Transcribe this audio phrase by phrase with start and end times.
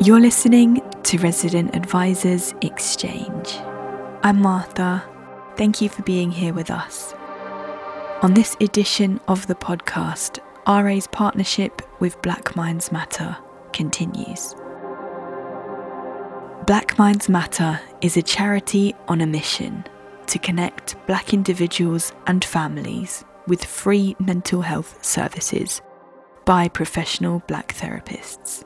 [0.00, 3.56] You're listening to Resident Advisors Exchange.
[4.22, 5.02] I'm Martha.
[5.56, 7.14] Thank you for being here with us.
[8.22, 10.38] On this edition of the podcast,
[10.68, 13.36] RA's partnership with Black Minds Matter
[13.72, 14.54] continues.
[16.64, 19.84] Black Minds Matter is a charity on a mission
[20.28, 25.82] to connect black individuals and families with free mental health services
[26.44, 28.64] by professional black therapists.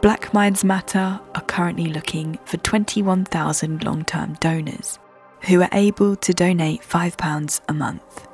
[0.00, 5.00] Black Minds Matter are currently looking for 21,000 long term donors
[5.48, 8.28] who are able to donate £5 a month.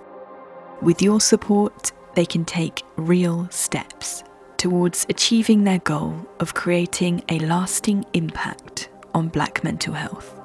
[0.82, 4.24] With your support, they can take real steps
[4.58, 10.38] towards achieving their goal of creating a lasting impact on black mental health.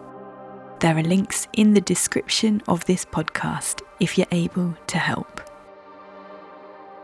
[0.80, 5.49] There are links in the description of this podcast if you're able to help.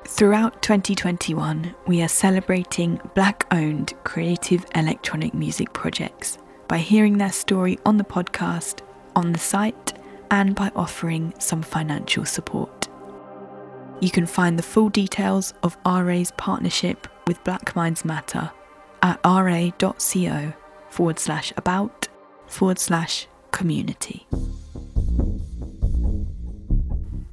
[0.07, 7.79] Throughout 2021, we are celebrating black owned creative electronic music projects by hearing their story
[7.87, 8.81] on the podcast,
[9.15, 9.93] on the site,
[10.29, 12.87] and by offering some financial support.
[13.99, 18.51] You can find the full details of RA's partnership with Black Minds Matter
[19.01, 20.53] at ra.co
[20.89, 22.07] forward slash about
[22.45, 24.27] forward slash community.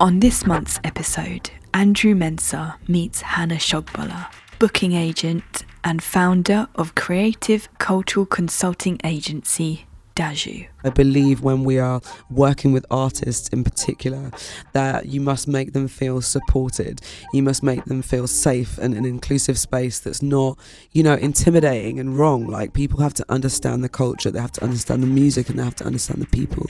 [0.01, 7.69] On this month's episode, Andrew Mensah meets Hannah Shogbola, booking agent and founder of creative
[7.79, 10.69] cultural consulting agency Daju.
[10.85, 14.31] I believe when we are working with artists in particular,
[14.73, 17.01] that you must make them feel supported.
[17.33, 20.59] You must make them feel safe and an inclusive space that's not,
[20.93, 22.47] you know, intimidating and wrong.
[22.47, 25.65] Like people have to understand the culture, they have to understand the music, and they
[25.65, 26.67] have to understand the people.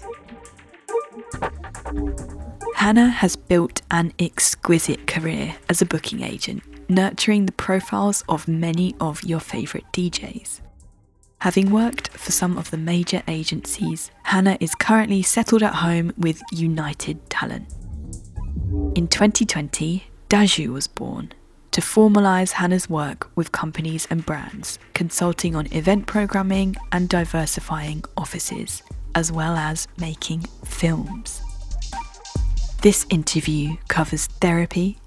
[2.74, 8.94] Hannah has built an exquisite career as a booking agent, nurturing the profiles of many
[9.00, 10.60] of your favourite DJs.
[11.38, 16.42] Having worked for some of the major agencies, Hannah is currently settled at home with
[16.52, 17.72] United Talent.
[18.94, 21.32] In 2020, Daju was born
[21.72, 28.82] to formalise Hannah's work with companies and brands, consulting on event programming and diversifying offices,
[29.14, 31.42] as well as making films.
[32.82, 34.98] This interview covers therapy,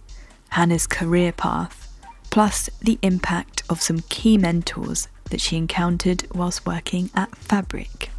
[0.51, 1.91] Hannah's career path,
[2.31, 8.11] plus the impact of some key mentors that she encountered whilst working at Fabric.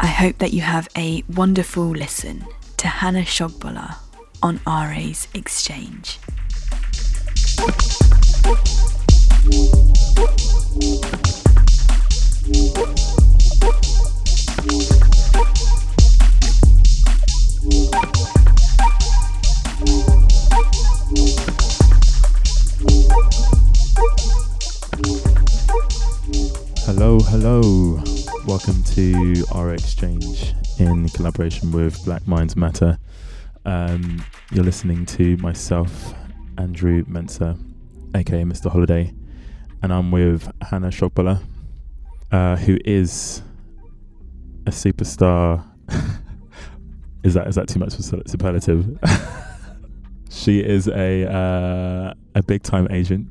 [0.00, 2.46] I hope that you have a wonderful listen
[2.78, 3.94] to Hannah Shogbola
[4.42, 6.18] on RA's Exchange.
[17.60, 17.88] Hello,
[27.18, 28.00] hello.
[28.46, 32.96] Welcome to our exchange in collaboration with Black Minds Matter.
[33.64, 36.14] Um, you're listening to myself,
[36.58, 37.58] Andrew Mensah,
[38.14, 38.70] aka Mr.
[38.70, 39.12] Holiday,
[39.82, 41.42] and I'm with Hannah Shogbola,
[42.30, 43.42] uh, who is
[44.64, 45.64] a superstar.
[47.22, 48.98] is that is that too much for superlative?
[50.30, 53.28] she is a uh, a big time agent,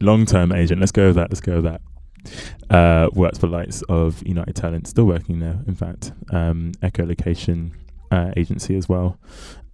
[0.00, 0.80] long term agent.
[0.80, 1.30] Let's go with that.
[1.30, 1.80] Let's go with that
[2.70, 7.72] uh, worked for lights of United Talent, still working there, in fact, um, Echolocation
[8.10, 9.18] uh, agency as well,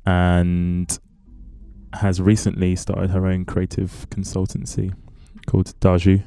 [0.06, 0.98] and
[1.94, 4.93] has recently started her own creative consultancy
[5.47, 6.22] called Daju,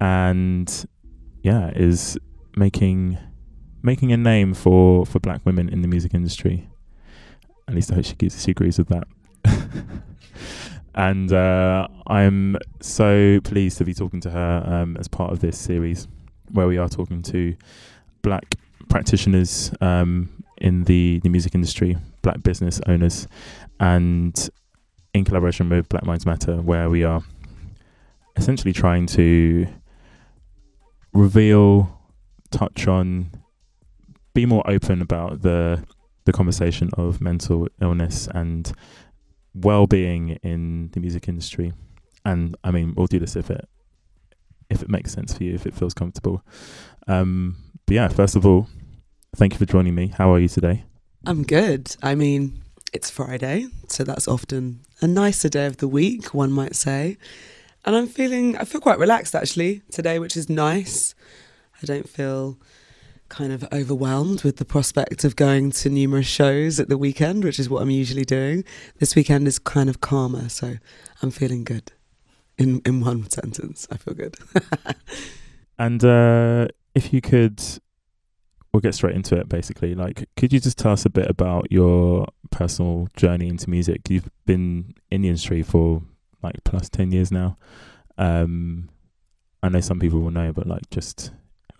[0.00, 0.86] and
[1.42, 2.18] yeah, is
[2.56, 3.18] making
[3.82, 6.68] making a name for for black women in the music industry.
[7.68, 9.06] At least I hope she, she agrees with that.
[10.94, 15.58] and uh, I'm so pleased to be talking to her um, as part of this
[15.58, 16.08] series,
[16.50, 17.56] where we are talking to
[18.22, 18.56] black
[18.88, 20.28] practitioners um,
[20.58, 23.26] in the, the music industry, black business owners,
[23.80, 24.50] and
[25.14, 27.22] in collaboration with Black Minds Matter, where we are
[28.36, 29.66] essentially trying to
[31.12, 31.98] reveal,
[32.50, 33.30] touch on,
[34.34, 35.84] be more open about the
[36.24, 38.72] the conversation of mental illness and
[39.54, 41.72] well-being in the music industry.
[42.24, 43.68] And i mean we'll do this if it
[44.70, 46.44] if it makes sense for you if it feels comfortable.
[47.08, 47.56] Um
[47.86, 48.68] but yeah first of all
[49.36, 50.08] thank you for joining me.
[50.08, 50.84] How are you today?
[51.26, 51.96] I'm good.
[52.02, 52.62] I mean
[52.92, 57.16] it's friday so that's often a nicer day of the week one might say.
[57.84, 61.14] And i'm feeling i feel quite relaxed actually today which is nice.
[61.82, 62.58] I don't feel
[63.32, 67.58] kind of overwhelmed with the prospect of going to numerous shows at the weekend, which
[67.58, 68.62] is what I'm usually doing.
[68.98, 70.74] This weekend is kind of calmer, so
[71.22, 71.92] I'm feeling good.
[72.58, 73.88] in in one sentence.
[73.90, 74.36] I feel good.
[75.78, 77.58] and uh, if you could,
[78.70, 79.48] we'll get straight into it.
[79.48, 84.10] Basically, like, could you just tell us a bit about your personal journey into music?
[84.10, 86.02] You've been in the industry for
[86.42, 87.56] like plus ten years now.
[88.18, 88.90] Um,
[89.62, 91.30] I know some people will know, but like, just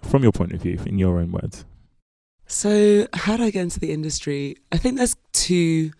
[0.03, 1.65] from your point of view, in your own words.
[2.47, 4.57] So, how did I get into the industry?
[4.71, 5.93] I think there's two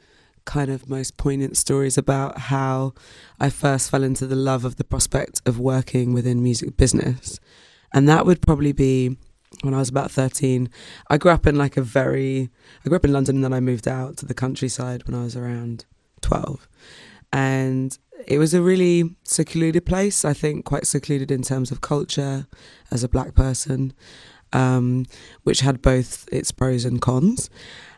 [0.45, 2.95] kind of most poignant stories about how
[3.39, 7.39] I first fell into the love of the prospect of working within music business.
[7.95, 9.17] And that would probably be
[9.63, 10.69] when I was about 13.
[11.09, 12.51] I grew up in like a very,
[12.85, 15.25] I grew up in London and then I moved out to the countryside when I
[15.25, 15.85] was around
[16.23, 16.69] 12.
[17.33, 17.97] And
[18.27, 22.47] it was a really secluded place, I think, quite secluded in terms of culture
[22.91, 23.93] as a black person,
[24.53, 25.07] um,
[25.43, 27.51] which had both its pros and cons.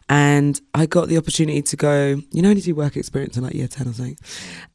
[0.09, 3.37] And I got the opportunity to go, you know, I need to do work experience
[3.37, 4.19] in like year 10 or something.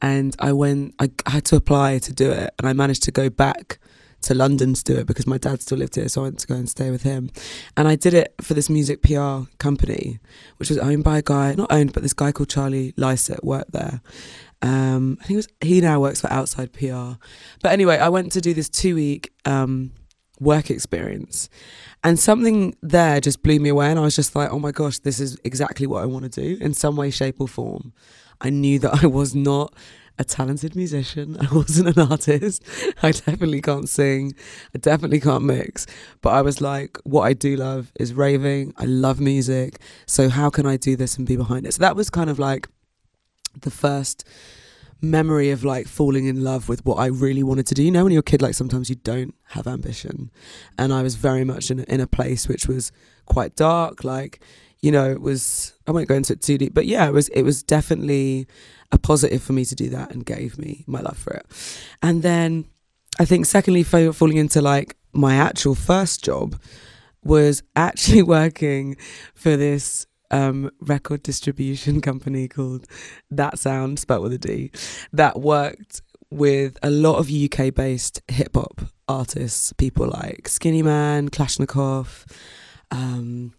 [0.02, 2.52] And I went, I, had to apply to do it.
[2.58, 3.78] And I managed to go back
[4.22, 6.08] to London to do it because my dad still lived here.
[6.08, 7.30] So I went to go and stay with him.
[7.76, 10.18] And I did it for this music PR company,
[10.58, 13.72] which was owned by a guy, not owned, but this guy called Charlie Lysett worked
[13.72, 14.00] there.
[14.62, 17.18] Um, I think was, he now works for Outside PR.
[17.62, 19.92] But anyway, I went to do this two week um,
[20.38, 21.48] work experience.
[22.02, 23.90] And something there just blew me away.
[23.90, 26.40] And I was just like, oh my gosh, this is exactly what I want to
[26.40, 27.92] do in some way, shape, or form.
[28.40, 29.74] I knew that I was not
[30.18, 31.36] a talented musician.
[31.40, 32.62] I wasn't an artist.
[33.02, 34.34] I definitely can't sing.
[34.74, 35.86] I definitely can't mix.
[36.20, 38.74] But I was like, what I do love is raving.
[38.76, 39.80] I love music.
[40.06, 41.74] So how can I do this and be behind it?
[41.74, 42.68] So that was kind of like
[43.58, 44.24] the first
[45.02, 47.82] memory of like falling in love with what I really wanted to do.
[47.82, 50.30] You know, when you're a kid, like sometimes you don't have ambition.
[50.78, 52.92] And I was very much in a, in a place which was
[53.26, 54.04] quite dark.
[54.04, 54.40] Like,
[54.80, 57.28] you know, it was, I won't go into it too deep, but yeah, it was,
[57.30, 58.46] it was definitely
[58.92, 61.46] a positive for me to do that and gave me my love for it.
[62.02, 62.66] And then
[63.18, 66.60] I think, secondly, falling into like my actual first job
[67.22, 68.96] was actually working
[69.34, 72.86] for this um, record distribution company called
[73.30, 74.70] That Sound, spelled with a D,
[75.12, 81.28] that worked with a lot of UK based hip hop artists, people like Skinny Man,
[81.28, 82.24] Klashnekoff,
[82.90, 83.52] um,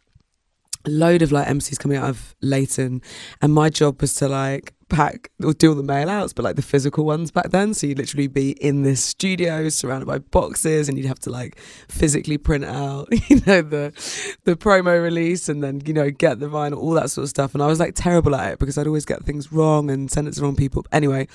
[0.86, 3.02] load of like MCs coming out of Leyton,
[3.42, 6.58] And my job was to like pack or do all the mail outs, but like
[6.58, 7.74] the physical ones back then.
[7.74, 11.58] So you'd literally be in this studio surrounded by boxes and you'd have to like
[11.88, 13.94] physically print out, you know, the
[14.44, 17.54] the promo release and then, you know, get the vinyl, all that sort of stuff.
[17.54, 20.28] And I was like terrible at it because I'd always get things wrong and send
[20.28, 20.86] it to the wrong people.
[20.92, 21.28] Anyway,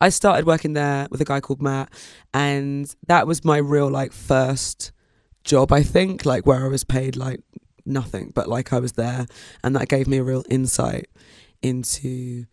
[0.00, 1.92] I started working there with a guy called Matt
[2.32, 4.90] and that was my real like first
[5.44, 7.40] job, I think, like where I was paid like
[7.84, 9.26] nothing, but like I was there
[9.62, 11.08] and that gave me a real insight
[11.62, 12.46] into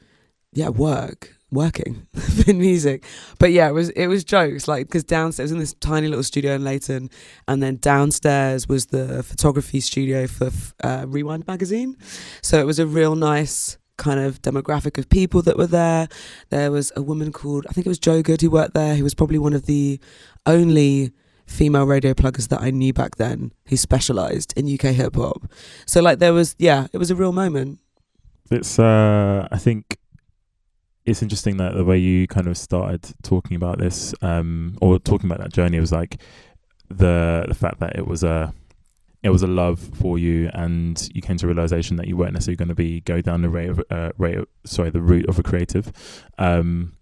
[0.53, 2.07] yeah, work, working
[2.47, 3.05] in music.
[3.39, 6.53] But yeah, it was it was jokes like because downstairs in this tiny little studio
[6.53, 7.09] in Leyton,
[7.47, 10.47] and then downstairs was the photography studio for
[10.83, 11.97] uh, RWD magazine.
[12.41, 16.07] So it was a real nice kind of demographic of people that were there.
[16.49, 19.03] There was a woman called I think it was Jo Good who worked there, who
[19.03, 19.99] was probably one of the
[20.45, 21.11] only
[21.49, 25.51] female radio pluggers that I knew back then who specialized in UK hip hop.
[25.85, 27.79] So like there was yeah, it was a real moment.
[28.51, 29.97] It's uh I think
[31.05, 35.29] it's interesting that the way you kind of started talking about this, um, or talking
[35.29, 36.21] about that journey, was like
[36.89, 38.53] the the fact that it was a
[39.23, 42.33] it was a love for you, and you came to a realization that you weren't
[42.33, 45.39] necessarily going to be go down the rate of uh, rate, sorry, the route of
[45.39, 45.91] a creative.
[46.37, 46.93] Um,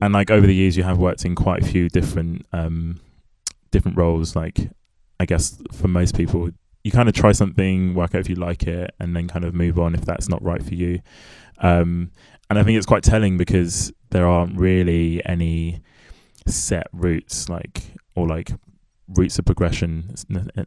[0.00, 3.00] and like over the years, you have worked in quite a few different um,
[3.70, 4.36] different roles.
[4.36, 4.70] Like
[5.18, 6.50] I guess for most people,
[6.84, 9.54] you kind of try something, work out if you like it, and then kind of
[9.54, 11.00] move on if that's not right for you.
[11.58, 12.10] Um,
[12.48, 15.82] and I think it's quite telling because there aren't really any
[16.46, 17.82] set routes like
[18.16, 18.50] or like
[19.08, 20.14] routes of progression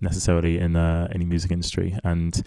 [0.01, 2.43] necessarily in uh, any music industry and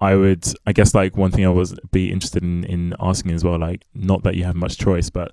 [0.00, 3.44] I would I guess like one thing I was be interested in in asking as
[3.44, 5.32] well like not that you have much choice but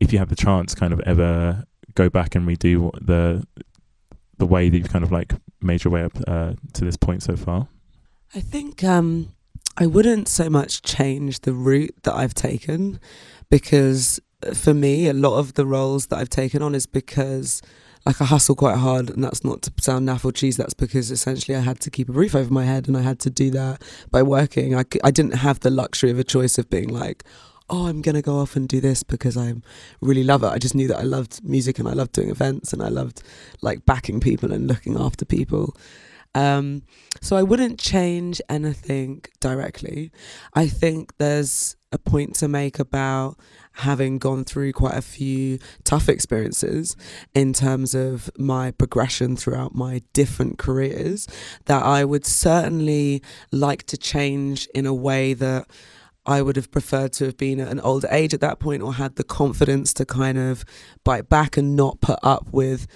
[0.00, 3.46] if you have the chance kind of ever go back and redo the
[4.38, 7.22] the way that you've kind of like made your way up uh, to this point
[7.22, 7.68] so far
[8.34, 9.32] I think um
[9.76, 13.00] I wouldn't so much change the route that I've taken
[13.50, 17.62] because uh, for me, a lot of the roles that I've taken on is because
[18.04, 20.56] like I hustle quite hard, and that's not to sound naff or cheese.
[20.56, 23.20] That's because essentially I had to keep a roof over my head, and I had
[23.20, 24.74] to do that by working.
[24.74, 27.24] I, I didn't have the luxury of a choice of being like,
[27.72, 29.54] oh, I'm gonna go off and do this because I
[30.02, 30.48] really love it.
[30.48, 33.22] I just knew that I loved music and I loved doing events and I loved
[33.62, 35.74] like backing people and looking after people.
[36.34, 36.82] Um,
[37.20, 40.12] so I wouldn't change anything directly.
[40.54, 43.38] I think there's a point to make about
[43.72, 46.94] having gone through quite a few tough experiences
[47.34, 51.26] in terms of my progression throughout my different careers
[51.66, 55.68] that I would certainly like to change in a way that
[56.24, 58.94] I would have preferred to have been at an older age at that point or
[58.94, 60.64] had the confidence to kind of
[61.04, 62.86] bite back and not put up with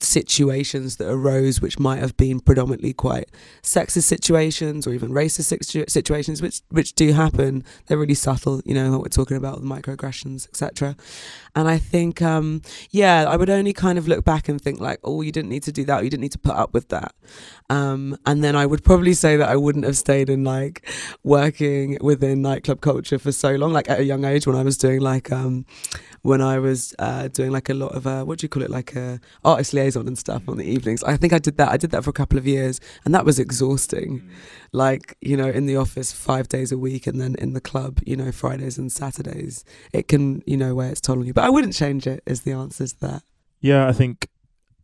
[0.00, 3.28] situations that arose which might have been predominantly quite
[3.62, 7.62] sexist situations or even racist situ- situations which which do happen.
[7.86, 10.96] They're really subtle you know what we're talking about the microaggressions etc
[11.54, 14.98] and i think um, yeah i would only kind of look back and think like
[15.04, 16.02] oh you didn't need to do that.
[16.04, 17.14] You didn't need to put up with that.
[17.68, 20.88] Um, and then i would probably say that i wouldn't have stayed in like
[21.22, 24.76] working within nightclub culture for so long like at a young age when i was
[24.76, 25.66] doing like um,
[26.22, 28.70] when I was uh, doing like a lot of uh, what do you call it?
[28.70, 31.02] Like a artist liaison and stuff on the evenings.
[31.04, 31.68] I think I did that.
[31.68, 34.20] I did that for a couple of years, and that was exhausting.
[34.20, 34.30] Mm.
[34.72, 38.00] Like you know, in the office five days a week, and then in the club,
[38.06, 39.64] you know, Fridays and Saturdays.
[39.92, 42.22] It can you know wear its toll on you, but I wouldn't change it.
[42.26, 43.22] Is the answer to that?
[43.60, 44.28] Yeah, I think.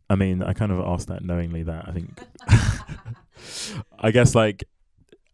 [0.09, 1.63] I mean, I kind of asked that knowingly.
[1.63, 2.19] That I think.
[3.99, 4.63] I guess like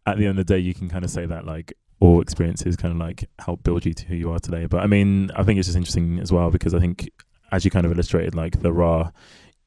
[0.06, 2.76] at the end of the day, you can kind of say that like all experiences
[2.76, 4.66] kind of like help build you to who you are today.
[4.66, 7.10] But I mean, I think it's just interesting as well because I think
[7.52, 9.12] as you kind of illustrated, like there are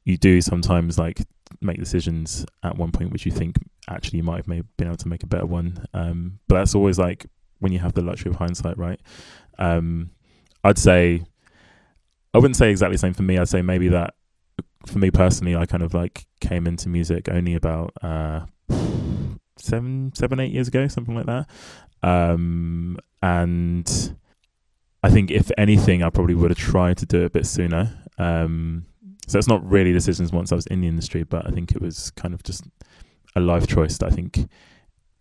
[0.08, 1.20] you do sometimes like
[1.60, 3.56] make decisions at one point which you think
[3.88, 5.84] actually you might have been able to make a better one.
[5.92, 7.26] Um, but that's always like
[7.58, 9.00] when you have the luxury of hindsight, right?
[9.58, 10.10] Um,
[10.64, 11.24] I'd say
[12.32, 13.38] I wouldn't say exactly the same for me.
[13.38, 14.14] I'd say maybe that
[14.86, 18.46] for me personally, I kind of like came into music only about uh,
[19.58, 21.48] seven, seven, eight years ago, something like that.
[22.02, 24.16] Um, and
[25.02, 28.04] I think if anything, I probably would have tried to do it a bit sooner.
[28.16, 28.86] Um,
[29.28, 31.80] so it's not really decisions once I was in the industry, but I think it
[31.80, 32.64] was kind of just
[33.36, 34.48] a life choice that I think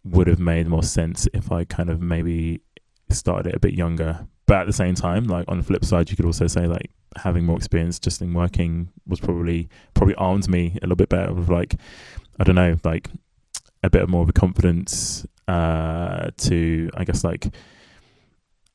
[0.03, 2.61] would have made more sense if I kind of maybe
[3.09, 4.25] started it a bit younger.
[4.45, 6.89] But at the same time, like on the flip side, you could also say like
[7.17, 11.33] having more experience just in working was probably probably armed me a little bit better
[11.33, 11.75] with like
[12.39, 13.09] I don't know like
[13.83, 17.53] a bit more of a confidence uh, to I guess like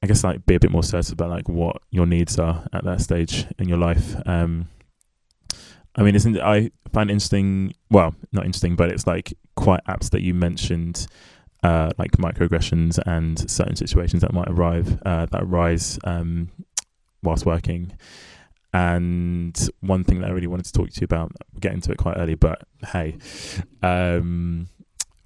[0.03, 2.85] I guess like be a bit more certain about like what your needs are at
[2.85, 4.15] that stage in your life.
[4.27, 4.69] Um,
[5.97, 7.75] I mean, isn't I find interesting.
[7.91, 11.07] Well, not interesting, but it's like quite apt that you mentioned
[11.63, 16.51] uh, like microaggressions and certain situations that might arrive uh, that arise um,
[17.23, 17.97] whilst working.
[18.75, 21.93] And one thing that I really wanted to talk to you about, we'll get into
[21.93, 23.19] it quite early, but hey,
[23.83, 24.69] um,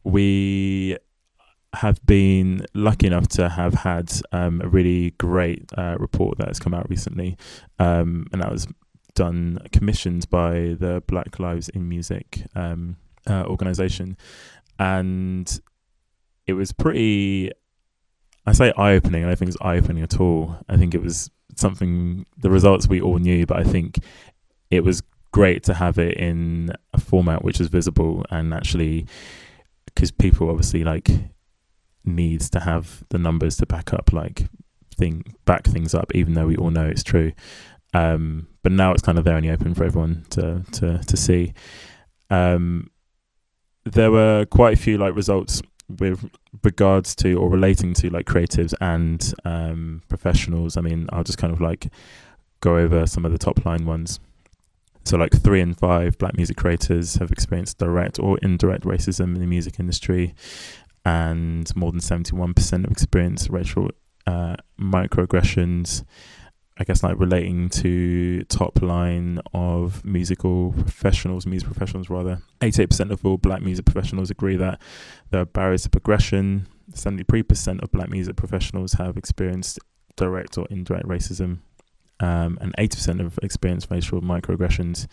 [0.03, 0.99] we
[1.75, 6.59] have been lucky enough to have had um, a really great uh, report that has
[6.59, 7.37] come out recently,
[7.79, 8.67] um, and that was
[9.17, 12.97] done commissioned by the Black Lives in Music um,
[13.29, 14.17] uh, organization,
[14.79, 15.61] and
[16.47, 17.51] it was pretty.
[18.47, 19.25] I say eye opening.
[19.25, 20.57] I don't think it's eye opening at all.
[20.69, 22.25] I think it was something.
[22.39, 23.99] The results we all knew, but I think
[24.71, 29.07] it was great to have it in a format which is visible and actually
[29.85, 31.11] because people obviously like
[32.07, 34.49] needs to have the numbers to back up like
[34.97, 37.33] thing back things up even though we all know it's true
[37.97, 41.55] um, but now it's kind of there and open for everyone to to to see.
[42.31, 42.91] Um,
[43.85, 45.63] there were quite a few like results
[46.01, 46.29] with
[46.65, 50.77] regards to or relating to like creatives and um, professionals.
[50.77, 51.89] I mean i'll just kind of like
[52.61, 54.21] go over some of the top line ones.
[55.05, 59.41] So, like three in five black music creators have experienced direct or indirect racism in
[59.41, 60.35] the music industry,
[61.05, 63.91] and more than 71% have experienced racial
[64.27, 66.05] uh, microaggressions.
[66.79, 72.43] I guess like relating to top line of musical professionals, music professionals rather.
[72.61, 74.81] 88% of all black music professionals agree that
[75.31, 76.67] there are barriers to progression.
[76.93, 79.79] 73% of black music professionals have experienced
[80.17, 81.61] direct or indirect racism
[82.21, 85.07] um, and 80% have experienced racial microaggressions.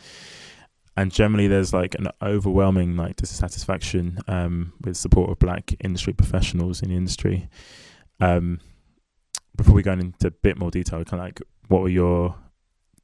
[0.96, 6.82] And generally, there's like an overwhelming like dissatisfaction um, with support of black industry professionals
[6.82, 7.50] in the industry.
[8.20, 8.60] Um,
[9.56, 12.36] before we go into a bit more detail, kind of like what were your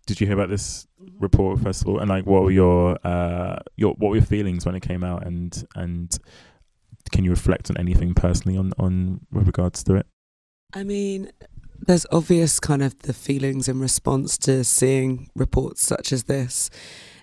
[0.05, 0.87] did you hear about this
[1.19, 4.65] report first of all, and like what were your uh, your what were your feelings
[4.65, 6.17] when it came out, and and
[7.11, 10.07] can you reflect on anything personally on on with regards to it?
[10.73, 11.31] I mean,
[11.79, 16.69] there's obvious kind of the feelings in response to seeing reports such as this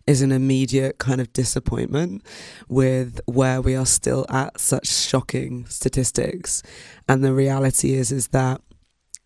[0.07, 2.25] is an immediate kind of disappointment
[2.69, 6.62] with where we are still at such shocking statistics.
[7.09, 8.61] And the reality is is that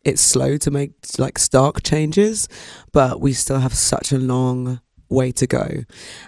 [0.04, 2.48] it's slow to make like stark changes
[2.92, 5.84] but we still have such a long way to go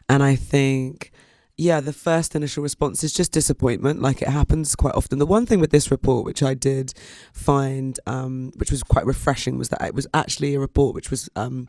[0.09, 1.13] and i think
[1.57, 5.19] yeah, the first initial response is just disappointment, like it happens quite often.
[5.19, 6.95] The one thing with this report, which I did
[7.33, 11.29] find, um, which was quite refreshing, was that it was actually a report which was
[11.37, 11.69] um,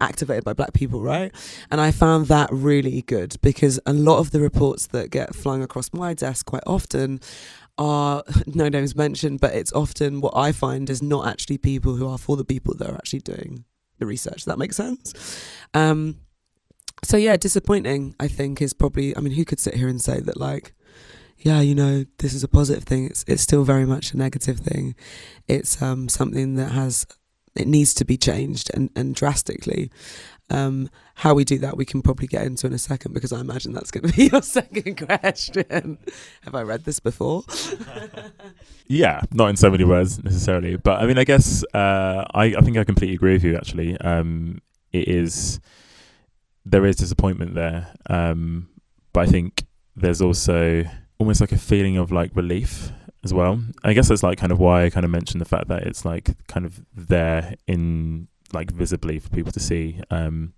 [0.00, 1.32] activated by black people, right?
[1.70, 5.62] And I found that really good because a lot of the reports that get flung
[5.62, 7.20] across my desk quite often
[7.78, 12.08] are no names mentioned, but it's often what I find is not actually people who
[12.08, 13.64] are for the people that are actually doing
[13.98, 14.36] the research.
[14.36, 15.14] Does that make sense?
[15.74, 16.16] Um,
[17.04, 18.14] so yeah, disappointing.
[18.18, 19.16] I think is probably.
[19.16, 20.74] I mean, who could sit here and say that like,
[21.38, 23.06] yeah, you know, this is a positive thing.
[23.06, 24.94] It's it's still very much a negative thing.
[25.46, 27.06] It's um, something that has
[27.54, 29.90] it needs to be changed and and drastically.
[30.50, 33.40] Um, how we do that, we can probably get into in a second because I
[33.40, 35.98] imagine that's going to be your second question.
[36.42, 37.44] Have I read this before?
[38.86, 42.60] yeah, not in so many words necessarily, but I mean, I guess uh, I I
[42.60, 43.56] think I completely agree with you.
[43.56, 44.60] Actually, um,
[44.92, 45.60] it is
[46.64, 48.68] there is disappointment there, um,
[49.12, 50.84] but I think there's also
[51.18, 52.92] almost like a feeling of like relief
[53.24, 53.60] as well.
[53.82, 56.04] I guess that's like kind of why I kind of mentioned the fact that it's
[56.04, 60.00] like kind of there in like visibly for people to see.
[60.10, 60.54] Um,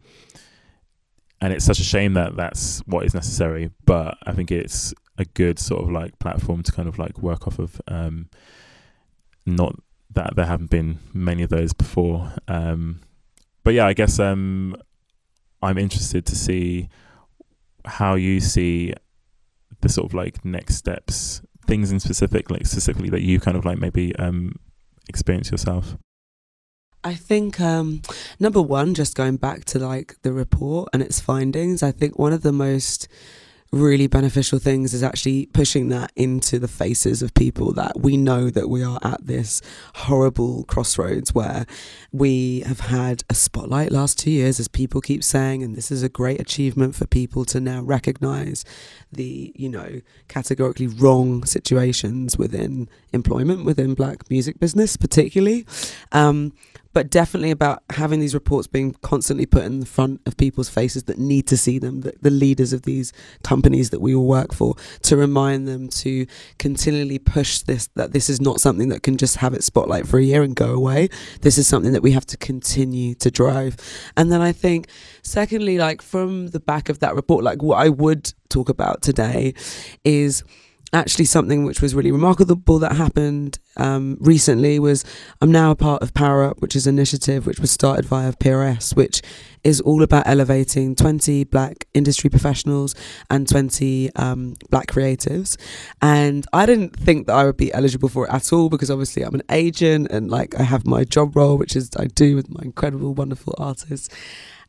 [1.41, 5.25] and it's such a shame that that's what is necessary, but I think it's a
[5.25, 7.81] good sort of like platform to kind of like work off of.
[7.89, 8.29] Um,
[9.47, 9.75] not
[10.13, 12.33] that there haven't been many of those before.
[12.49, 13.01] Um,
[13.63, 14.77] but yeah, I guess um,
[15.63, 16.89] I'm interested to see
[17.85, 18.95] how you see
[19.81, 23.65] the sort of like next steps, things in specific, like specifically that you kind of
[23.65, 24.57] like maybe um,
[25.09, 25.97] experience yourself.
[27.03, 28.03] I think um,
[28.39, 32.33] number one, just going back to like the report and its findings, I think one
[32.33, 33.09] of the most
[33.73, 38.51] really beneficial things is actually pushing that into the faces of people that we know
[38.51, 39.63] that we are at this
[39.95, 41.65] horrible crossroads where
[42.11, 46.03] we have had a spotlight last two years as people keep saying and this is
[46.03, 48.65] a great achievement for people to now recognize
[49.13, 55.65] the you know categorically wrong situations within employment within black music business particularly.
[56.11, 56.53] Um,
[56.93, 61.05] but definitely about having these reports being constantly put in the front of people's faces
[61.05, 64.53] that need to see them, the, the, leaders of these companies that we all work
[64.53, 66.27] for, to remind them to
[66.59, 70.19] continually push this that this is not something that can just have its spotlight for
[70.19, 71.09] a year and go away.
[71.43, 73.77] This is something that we have to continue to drive.
[74.17, 74.89] And then I think,
[75.23, 79.55] secondly, like from the back of that report, like what I would talk about today
[80.05, 80.45] is
[80.93, 85.05] actually something which was really remarkable that happened um, recently was
[85.41, 88.33] I'm now a part of Power Up, which is an initiative which was started via
[88.33, 89.23] PRS, which
[89.63, 92.95] is all about elevating 20 black industry professionals
[93.29, 95.57] and 20 um, black creatives.
[96.03, 99.23] And I didn't think that I would be eligible for it at all because obviously
[99.23, 102.49] I'm an agent and like I have my job role, which is I do with
[102.51, 104.09] my incredible, wonderful artists.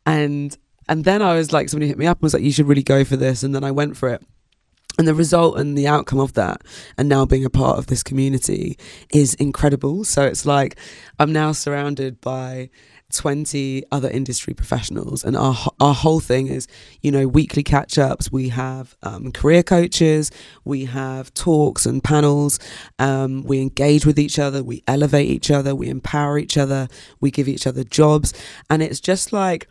[0.06, 0.56] And
[0.88, 2.82] and then I was like, somebody hit me up and was like, you should really
[2.82, 3.42] go for this.
[3.42, 4.22] And then I went for it
[4.98, 6.62] and the result and the outcome of that
[6.98, 8.76] and now being a part of this community
[9.12, 10.04] is incredible.
[10.04, 10.76] So it's like
[11.18, 12.70] i'm now surrounded by
[13.12, 16.66] 20 other industry professionals and our our whole thing is
[17.02, 20.30] you know weekly catch ups we have um, career coaches
[20.64, 22.58] we have talks and panels
[22.98, 26.88] um, we engage with each other we elevate each other we empower each other
[27.20, 28.32] we give each other jobs.
[28.70, 29.68] And it's just like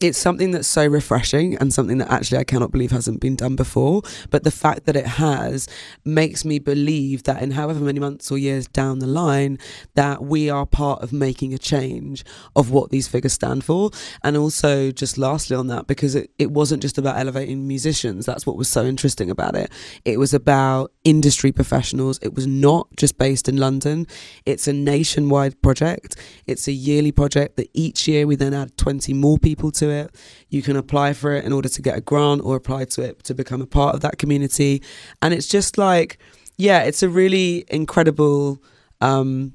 [0.00, 3.56] it's something that's so refreshing and something that actually I cannot believe hasn't been done
[3.56, 4.02] before.
[4.30, 5.68] But the fact that it has
[6.04, 9.58] makes me believe that in however many months or years down the line,
[9.94, 12.24] that we are part of making a change
[12.56, 13.90] of what these figures stand for.
[14.22, 18.46] And also, just lastly on that, because it, it wasn't just about elevating musicians, that's
[18.46, 19.70] what was so interesting about it.
[20.04, 22.18] It was about industry professionals.
[22.20, 24.06] It was not just based in London,
[24.46, 26.16] it's a nationwide project.
[26.46, 30.14] It's a yearly project that each year we then add 20 more people to it.
[30.48, 33.24] You can apply for it in order to get a grant or apply to it
[33.24, 34.82] to become a part of that community.
[35.22, 36.18] And it's just like,
[36.56, 38.62] yeah, it's a really incredible,
[39.00, 39.52] um,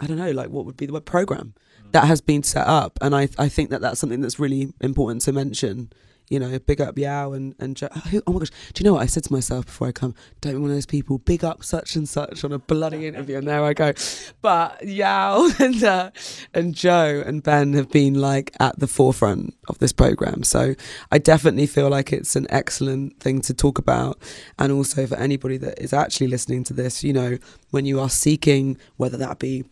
[0.00, 1.54] I don't know, like what would be the word program
[1.92, 2.98] that has been set up.
[3.00, 5.92] And I, I think that that's something that's really important to mention
[6.32, 7.88] you know, big up Yaw and and Joe.
[8.26, 10.14] Oh my gosh, do you know what I said to myself before I come?
[10.40, 11.18] Don't be one of those people.
[11.18, 13.92] Big up such and such on a bloody interview, and there I go.
[14.40, 16.10] But Yaw and uh,
[16.54, 20.74] and Joe and Ben have been like at the forefront of this program, so
[21.10, 24.18] I definitely feel like it's an excellent thing to talk about,
[24.58, 27.36] and also for anybody that is actually listening to this, you know,
[27.72, 29.64] when you are seeking whether that be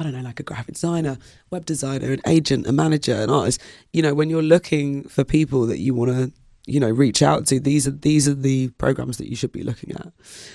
[0.00, 1.18] I don't know, like a graphic designer,
[1.50, 3.60] web designer, an agent, a manager, an artist.
[3.92, 6.32] You know, when you're looking for people that you want to,
[6.66, 9.62] you know, reach out to, these are these are the programs that you should be
[9.62, 10.10] looking at.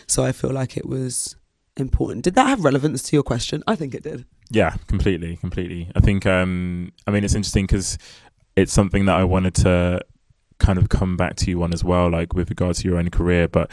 [0.07, 1.35] So I feel like it was
[1.77, 2.23] important.
[2.23, 3.63] Did that have relevance to your question?
[3.67, 4.25] I think it did.
[4.49, 5.91] Yeah, completely, completely.
[5.95, 7.99] I think, um, I mean, it's interesting because
[8.55, 10.01] it's something that I wanted to
[10.57, 13.11] kind of come back to you on as well, like with regards to your own
[13.11, 13.47] career.
[13.47, 13.69] But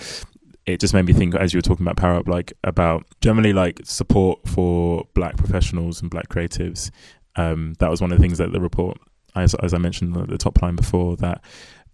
[0.66, 3.52] it just made me think as you were talking about Power Up, like about generally
[3.52, 6.90] like support for black professionals and black creatives.
[7.36, 8.98] Um, that was one of the things that the report,
[9.34, 11.42] as, as I mentioned at the top line before, that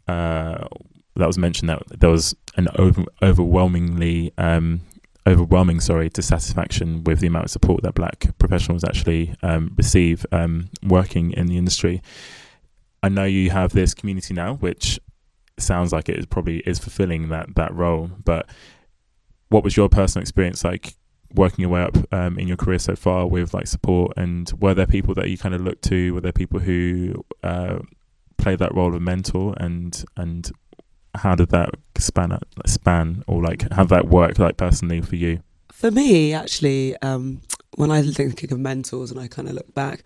[0.07, 0.66] uh,
[1.16, 4.81] that was mentioned that there was an over, overwhelmingly um,
[5.28, 10.70] overwhelming, sorry, dissatisfaction with the amount of support that black professionals actually um, receive um,
[10.83, 12.02] working in the industry.
[13.02, 14.98] I know you have this community now, which
[15.62, 18.11] sounds like it is probably is fulfilling that that role.
[18.25, 18.49] But
[19.49, 20.94] what was your personal experience like
[21.35, 24.12] working your way up um, in your career so far with like support?
[24.16, 26.14] And were there people that you kind of looked to?
[26.14, 27.79] Were there people who uh,
[28.37, 29.55] played that role of mentor?
[29.59, 30.51] And and
[31.14, 35.42] how did that span span or like how that work like personally for you?
[35.73, 37.40] For me, actually, um,
[37.77, 40.03] when I think of mentors and I kind of look back,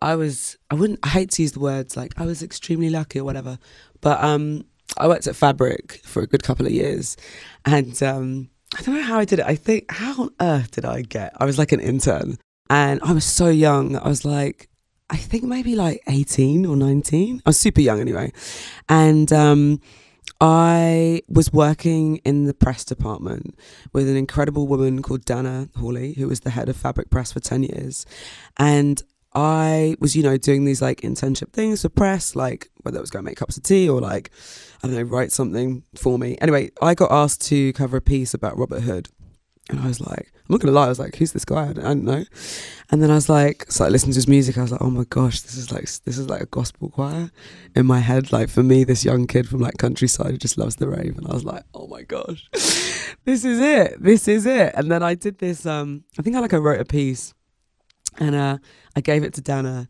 [0.00, 3.20] I was I wouldn't I hate to use the words like I was extremely lucky
[3.20, 3.58] or whatever,
[4.00, 4.64] but um,
[4.98, 7.16] I worked at Fabric for a good couple of years,
[7.64, 9.46] and um, I don't know how I did it.
[9.46, 11.32] I think how on earth did I get?
[11.36, 12.38] I was like an intern,
[12.70, 13.96] and I was so young.
[13.96, 14.68] I was like
[15.10, 17.42] I think maybe like eighteen or nineteen.
[17.44, 18.32] I was super young anyway,
[18.88, 19.80] and um,
[20.40, 23.56] I was working in the press department
[23.92, 27.38] with an incredible woman called Dana Hawley, who was the head of Fabric Press for
[27.38, 28.06] 10 years.
[28.56, 29.00] And
[29.34, 33.10] I was, you know, doing these like internship things for press, like whether it was
[33.10, 34.30] going to make cups of tea or like,
[34.82, 36.36] I don't know, write something for me.
[36.40, 39.08] Anyway, I got asked to cover a piece about Robert Hood.
[39.70, 41.68] And I was like, I'm not gonna lie, I was like, who's this guy?
[41.68, 42.24] I don't, I don't know.
[42.90, 44.58] And then I was like, so I listened to his music.
[44.58, 47.30] I was like, oh my gosh, this is like this is like a gospel choir
[47.76, 48.32] in my head.
[48.32, 51.16] Like for me, this young kid from like countryside who just loves the rave.
[51.16, 54.02] And I was like, oh my gosh, this is it.
[54.02, 54.74] This is it.
[54.74, 55.64] And then I did this.
[55.64, 57.32] Um, I think I like I wrote a piece,
[58.18, 58.58] and uh,
[58.94, 59.88] I gave it to Dana,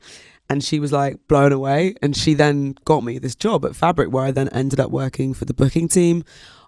[0.49, 1.95] and she was like blown away.
[2.03, 5.35] And she then got me this job at Fabric, where I then ended up working
[5.35, 6.25] for the booking team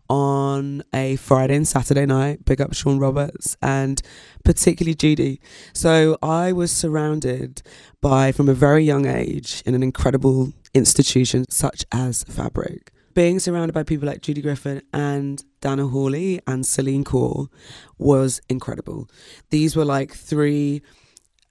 [0.09, 2.44] on a Friday and Saturday night.
[2.44, 4.03] Big up Sean Roberts and
[4.44, 5.40] particularly Judy.
[5.73, 7.62] So I was surrounded
[8.01, 12.90] by, from a very young age, in an incredible institution such as Fabric.
[13.14, 17.47] Being surrounded by people like Judy Griffith and Dana Hawley and Celine Core
[17.97, 19.09] was incredible.
[19.51, 20.83] These were like three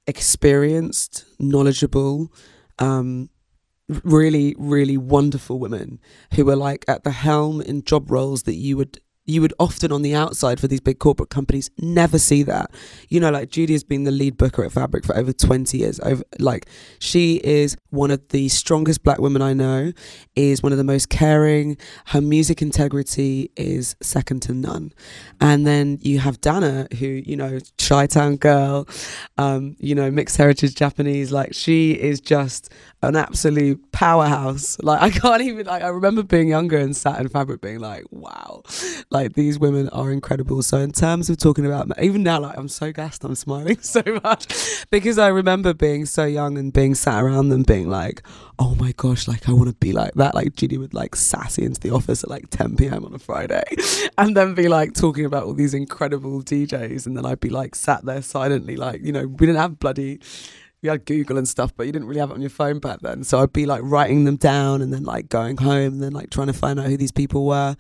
[0.08, 2.32] experienced, knowledgeable,
[2.80, 3.30] um,
[4.04, 6.00] really, really wonderful women
[6.36, 9.92] who were like at the helm in job roles that you would you would often
[9.92, 12.72] on the outside for these big corporate companies never see that.
[13.10, 16.00] You know, like Judy has been the lead booker at Fabric for over 20 years.
[16.02, 16.68] Over like
[17.00, 19.94] she is one of the strongest black women I know,
[20.36, 21.78] is one of the most caring.
[22.08, 24.94] Her music integrity is second to none.
[25.40, 28.88] And then you have Dana, who, you know, Chi Town girl,
[29.38, 31.32] um, you know, mixed heritage Japanese.
[31.32, 34.78] Like she is just an absolute powerhouse.
[34.82, 38.06] Like I can't even like I remember being younger and sat in fabric being like,
[38.12, 38.64] wow,
[39.14, 40.64] like these women are incredible.
[40.64, 44.02] So in terms of talking about even now, like I'm so gassed, I'm smiling so
[44.24, 48.24] much because I remember being so young and being sat around them being like,
[48.58, 50.34] oh my gosh, like I want to be like that.
[50.34, 53.06] Like Judy would like sassy into the office at like 10 p.m.
[53.06, 53.64] on a Friday
[54.18, 57.06] and then be like talking about all these incredible DJs.
[57.06, 60.20] And then I'd be like sat there silently, like, you know, we didn't have bloody
[60.82, 63.00] we had Google and stuff, but you didn't really have it on your phone back
[63.00, 63.24] then.
[63.24, 66.30] So I'd be like writing them down and then like going home and then like
[66.30, 67.78] trying to find out who these people were.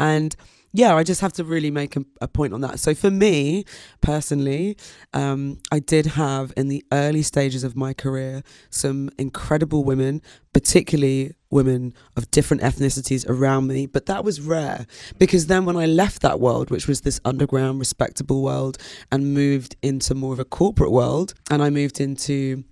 [0.00, 0.34] And
[0.72, 2.78] yeah, I just have to really make a, a point on that.
[2.78, 3.64] So for me
[4.00, 4.76] personally,
[5.12, 11.34] um, I did have in the early stages of my career some incredible women, particularly
[11.50, 14.86] women of different ethnicities around me, but that was rare
[15.18, 18.78] because then when I left that world, which was this underground, respectable world,
[19.10, 22.62] and moved into more of a corporate world, and I moved into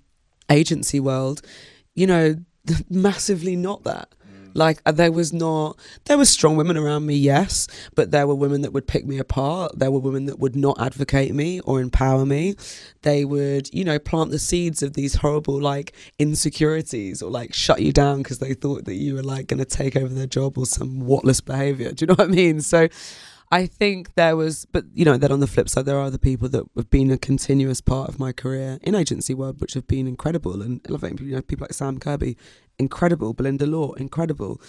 [0.49, 1.43] agency world,
[1.95, 2.37] you know,
[2.89, 4.15] massively not that.
[4.59, 8.35] Like uh, there was not there were strong women around me, yes, but there were
[8.35, 9.79] women that would pick me apart.
[9.79, 12.57] There were women that would not advocate me or empower me.
[13.03, 17.81] They would, you know, plant the seeds of these horrible like insecurities or like shut
[17.81, 20.59] you down because they thought that you were like going to take over their job
[20.59, 21.93] or some whatless behavior.
[21.93, 22.61] Do you know what I mean?
[22.61, 22.89] So
[23.51, 26.19] I think there was, but you know, then on the flip side, there are other
[26.19, 29.87] people that have been a continuous part of my career in agency world, which have
[29.87, 30.61] been incredible.
[30.61, 32.37] And I think you know, people like Sam Kirby,
[32.79, 33.33] incredible.
[33.33, 34.61] Belinda Law, incredible.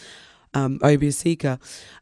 [0.54, 1.60] Um, Obi Asika.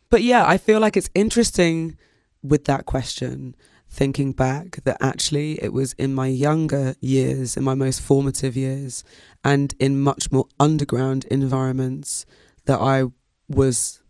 [0.09, 1.97] But yeah, I feel like it's interesting
[2.43, 3.55] with that question,
[3.89, 9.03] thinking back that actually it was in my younger years, in my most formative years,
[9.43, 12.25] and in much more underground environments
[12.65, 13.05] that I
[13.49, 14.01] was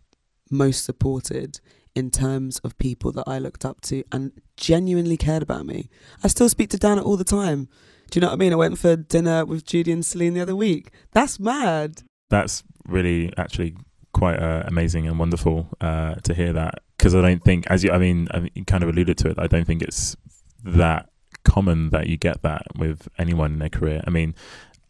[0.50, 1.60] most supported
[1.98, 5.90] in terms of people that I looked up to and genuinely cared about me.
[6.22, 7.68] I still speak to Dana all the time.
[8.08, 8.52] Do you know what I mean?
[8.52, 10.92] I went for dinner with Judy and Celine the other week.
[11.10, 12.02] That's mad.
[12.30, 13.76] That's really actually
[14.12, 17.90] quite uh, amazing and wonderful uh, to hear that because I don't think, as you,
[17.90, 19.38] I mean, I you kind of alluded to it.
[19.38, 20.16] I don't think it's
[20.64, 21.10] that
[21.42, 24.04] common that you get that with anyone in their career.
[24.06, 24.36] I mean,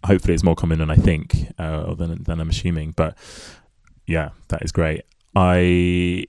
[0.05, 2.93] hopefully it's more common than I think, uh, than than I'm assuming.
[2.93, 3.17] But
[4.07, 5.05] yeah, that is great.
[5.35, 6.27] I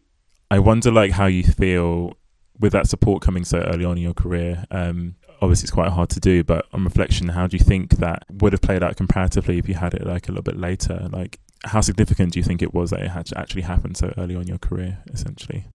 [0.52, 2.14] I wonder like how you feel
[2.60, 4.66] with that support coming so early on in your career.
[4.72, 8.26] Um, obviously, it's quite hard to do, but on reflection, how do you think that
[8.32, 11.08] would have played out comparatively if you had it like a little bit later?
[11.12, 14.14] Like, how significant do you think it was that it had to actually happen so
[14.18, 15.66] early on in your career, essentially?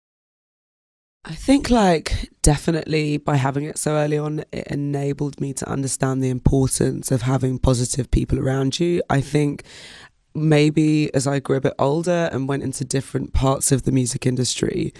[1.27, 6.23] I think, like, definitely by having it so early on, it enabled me to understand
[6.23, 9.03] the importance of having positive people around you.
[9.09, 9.63] I think
[10.35, 14.27] maybe as I grew a bit older and went into different parts of the music
[14.27, 14.92] industry,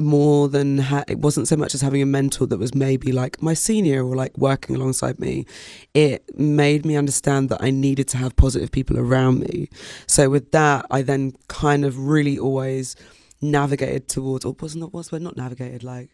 [0.00, 3.42] more than ha- it wasn't so much as having a mentor that was maybe like
[3.42, 5.44] my senior or like working alongside me.
[5.92, 9.68] It made me understand that i needed to have positive people around me.
[10.06, 12.96] So with that i then kind of really always
[13.42, 16.10] navigated towards, or wasn't what's word not navigated, like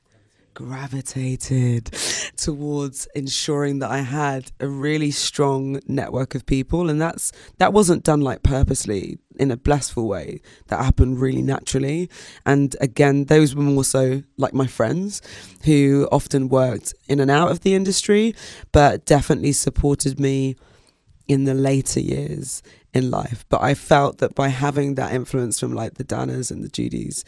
[0.54, 1.90] gravitated
[2.36, 6.90] towards ensuring that I had a really strong network of people.
[6.90, 10.40] And that's that wasn't done like purposely in a blissful way.
[10.68, 12.10] That happened really naturally.
[12.44, 15.22] And again those were more so like my friends
[15.64, 18.34] who often worked in and out of the industry
[18.72, 20.56] but definitely supported me
[21.28, 22.62] in the later years
[22.92, 23.44] in life.
[23.48, 27.24] But I felt that by having that influence from like the Danas and the Judys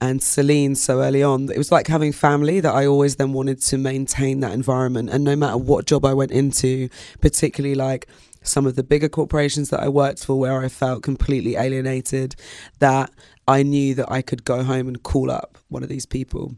[0.00, 3.60] and Celine so early on, it was like having family that I always then wanted
[3.62, 5.10] to maintain that environment.
[5.10, 6.88] And no matter what job I went into,
[7.20, 8.06] particularly like
[8.42, 12.36] some of the bigger corporations that I worked for where I felt completely alienated,
[12.78, 13.10] that
[13.48, 16.54] I knew that I could go home and call up one of these people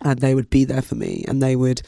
[0.00, 1.82] and they would be there for me and they would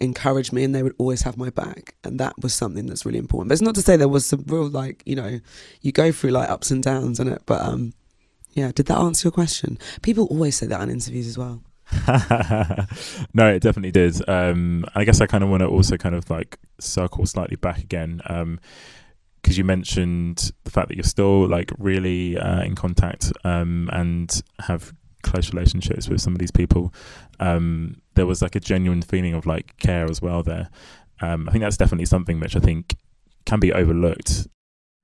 [0.00, 3.18] encourage me and they would always have my back and that was something that's really
[3.18, 5.40] important but it's not to say there was some real like you know
[5.80, 7.94] you go through like ups and downs in it but um
[8.56, 11.62] yeah did that answer your question people always say that in interviews as well
[13.32, 16.28] no it definitely did um i guess i kind of want to also kind of
[16.28, 18.58] like circle slightly back again um
[19.46, 24.42] because you mentioned the fact that you're still like really uh, in contact um, and
[24.58, 24.92] have
[25.22, 26.92] close relationships with some of these people,
[27.38, 30.68] um, there was like a genuine feeling of like care as well there.
[31.20, 32.96] Um, I think that's definitely something which I think
[33.44, 34.48] can be overlooked.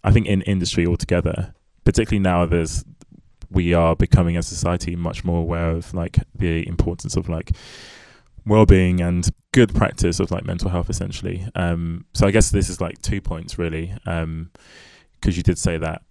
[0.03, 2.85] I think in industry altogether, particularly now, there's
[3.53, 7.53] we are becoming as a society much more aware of like the importance of like
[8.47, 12.81] well-being and good practice of like mental health essentially um, so i guess this is
[12.81, 14.51] like two points really because um,
[15.25, 16.03] you did say that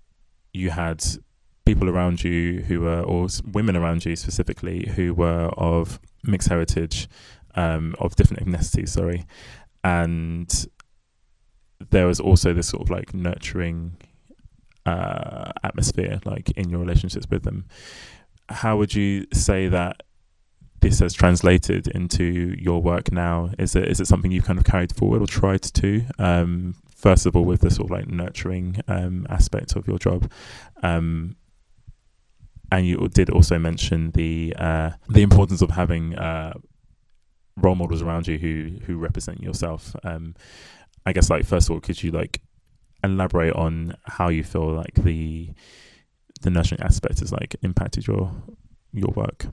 [0.54, 1.04] you had
[1.66, 7.08] people around you who were, or women around you specifically, who were of mixed heritage,
[7.56, 9.26] um, of different ethnicities, sorry.
[9.84, 10.66] And
[11.90, 13.98] there was also this sort of like nurturing
[14.86, 17.66] uh, atmosphere, like in your relationships with them.
[18.50, 20.02] How would you say that
[20.82, 23.52] this has translated into your work now?
[23.58, 26.06] Is it is it something you've kind of carried forward or tried to?
[26.18, 30.30] Um, first of all, with the sort of like nurturing um, aspect of your job,
[30.84, 31.36] um,
[32.72, 36.54] and you did also mention the uh, the importance of having uh,
[37.58, 39.96] role models around you who who represent yourself.
[40.04, 40.36] Um,
[41.06, 42.42] I guess like first of all, could you like
[43.04, 45.52] elaborate on how you feel like the
[46.42, 48.32] the nurturing aspect has like impacted your
[48.92, 49.48] your work?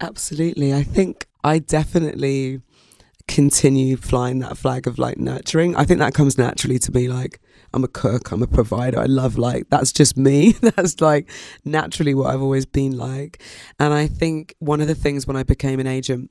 [0.00, 2.60] Absolutely, I think I definitely
[3.28, 5.74] continue flying that flag of like nurturing.
[5.74, 7.08] I think that comes naturally to me.
[7.08, 7.40] Like
[7.72, 8.98] I'm a cook, I'm a provider.
[8.98, 10.52] I love like that's just me.
[10.60, 11.30] that's like
[11.64, 13.42] naturally what I've always been like.
[13.78, 16.30] And I think one of the things when I became an agent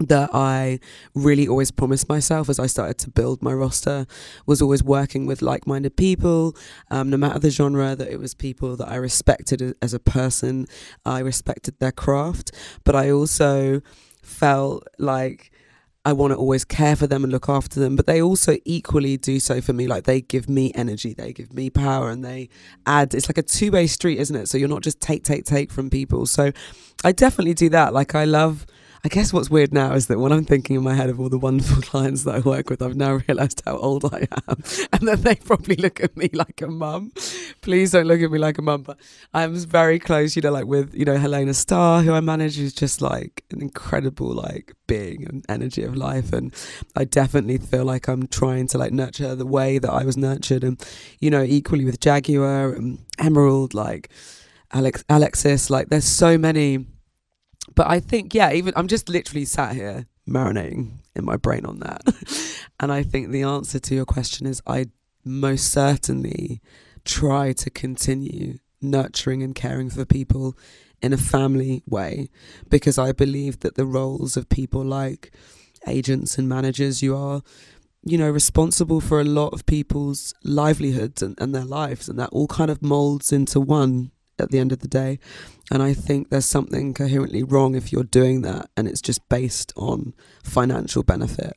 [0.00, 0.80] that I
[1.14, 4.06] really always promised myself as I started to build my roster
[4.46, 6.56] was always working with like minded people,
[6.90, 10.66] um, no matter the genre, that it was people that I respected as a person.
[11.04, 12.52] I respected their craft,
[12.84, 13.82] but I also
[14.22, 15.50] felt like
[16.02, 19.18] I want to always care for them and look after them, but they also equally
[19.18, 19.86] do so for me.
[19.86, 22.48] Like they give me energy, they give me power, and they
[22.86, 23.12] add.
[23.12, 24.48] It's like a two way street, isn't it?
[24.48, 26.24] So you're not just take, take, take from people.
[26.24, 26.52] So
[27.04, 27.92] I definitely do that.
[27.92, 28.64] Like I love
[29.02, 31.30] I guess what's weird now is that when I'm thinking in my head of all
[31.30, 34.62] the wonderful clients that I work with, I've now realised how old I am.
[34.92, 37.12] And then they probably look at me like a mum.
[37.62, 38.82] Please don't look at me like a mum.
[38.82, 38.98] But
[39.32, 42.74] I'm very close, you know, like with, you know, Helena Starr, who I manage, who's
[42.74, 46.32] just like an incredible like being and energy of life.
[46.34, 46.54] And
[46.94, 50.62] I definitely feel like I'm trying to like nurture the way that I was nurtured.
[50.62, 50.84] And,
[51.20, 54.10] you know, equally with Jaguar and Emerald, like
[54.72, 56.86] Alex Alexis, like there's so many
[57.74, 61.80] but I think, yeah, even I'm just literally sat here marinating in my brain on
[61.80, 62.02] that.
[62.80, 64.86] and I think the answer to your question is I
[65.24, 66.60] most certainly
[67.04, 70.56] try to continue nurturing and caring for people
[71.02, 72.28] in a family way
[72.68, 75.32] because I believe that the roles of people like
[75.86, 77.42] agents and managers, you are,
[78.04, 82.30] you know, responsible for a lot of people's livelihoods and, and their lives, and that
[82.30, 85.18] all kind of molds into one at the end of the day.
[85.70, 89.72] And I think there's something coherently wrong if you're doing that and it's just based
[89.76, 91.56] on financial benefit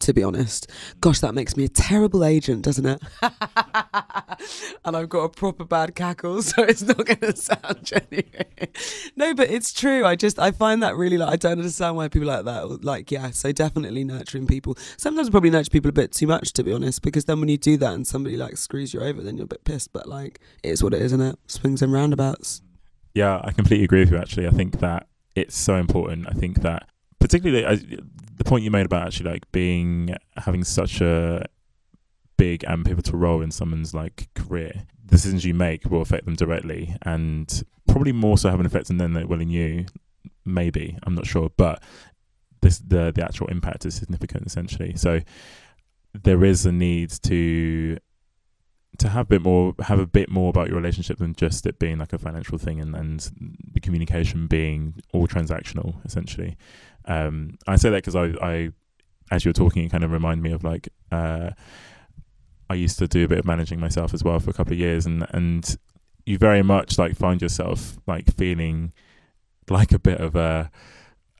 [0.00, 0.70] to be honest.
[1.00, 3.02] Gosh, that makes me a terrible agent, doesn't it?
[4.84, 8.44] and I've got a proper bad cackle, so it's not going to sound genuine.
[9.16, 10.04] no, but it's true.
[10.04, 12.84] I just I find that really like I don't understand why people like that.
[12.84, 14.76] Like, yeah, so definitely nurturing people.
[14.96, 17.48] Sometimes I probably nurture people a bit too much, to be honest, because then when
[17.48, 19.92] you do that and somebody like screws you over, then you're a bit pissed.
[19.92, 21.38] But like, it is what it is, isn't it?
[21.46, 22.62] Swings and roundabouts.
[23.14, 24.18] Yeah, I completely agree with you.
[24.18, 26.26] Actually, I think that it's so important.
[26.28, 27.98] I think that particularly
[28.40, 31.44] the point you made about actually like being having such a
[32.36, 34.72] big and pivotal role in someone's like career
[35.04, 38.90] the decisions you make will affect them directly and probably more so have an effect
[38.90, 39.84] on them than it will in you
[40.44, 41.82] maybe i'm not sure but
[42.60, 44.96] this the the actual impact is significant essentially.
[44.96, 45.20] So
[46.12, 47.98] there is a need to
[48.98, 51.78] to have a bit more have a bit more about your relationship than just it
[51.78, 53.30] being like a financial thing and, and
[53.72, 56.56] the communication being all transactional essentially
[57.06, 58.70] um, I say that because I, I,
[59.30, 61.50] as you were talking, it kind of remind me of like uh,
[62.68, 64.78] I used to do a bit of managing myself as well for a couple of
[64.78, 65.76] years, and and
[66.26, 68.92] you very much like find yourself like feeling
[69.68, 70.70] like a bit of a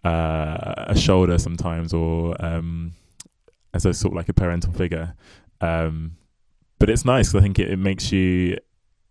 [0.04, 2.92] uh, a shoulder sometimes, or um,
[3.74, 5.14] as a sort of like a parental figure.
[5.60, 6.16] Um,
[6.80, 8.56] but it's nice I think it, it makes you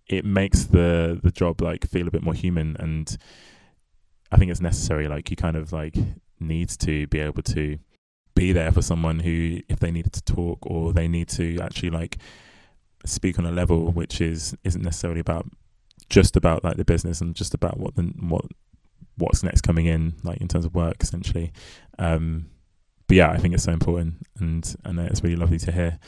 [0.07, 3.15] it makes the the job like feel a bit more human and
[4.31, 5.95] I think it's necessary like you kind of like
[6.39, 7.77] needs to be able to
[8.35, 11.89] be there for someone who, if they needed to talk or they need to actually
[11.89, 12.17] like
[13.05, 15.45] speak on a level which is isn't necessarily about
[16.09, 18.45] just about like the business and just about what the what
[19.17, 21.51] what's next coming in like in terms of work essentially.
[21.97, 22.47] Um
[23.07, 25.99] but yeah i think it's so important and and it's really lovely to hear.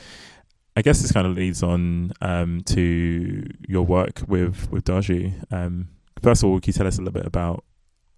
[0.76, 5.34] I guess this kind of leads on um to your work with with daju.
[5.52, 5.90] Um
[6.22, 7.64] first of all can you tell us a little bit about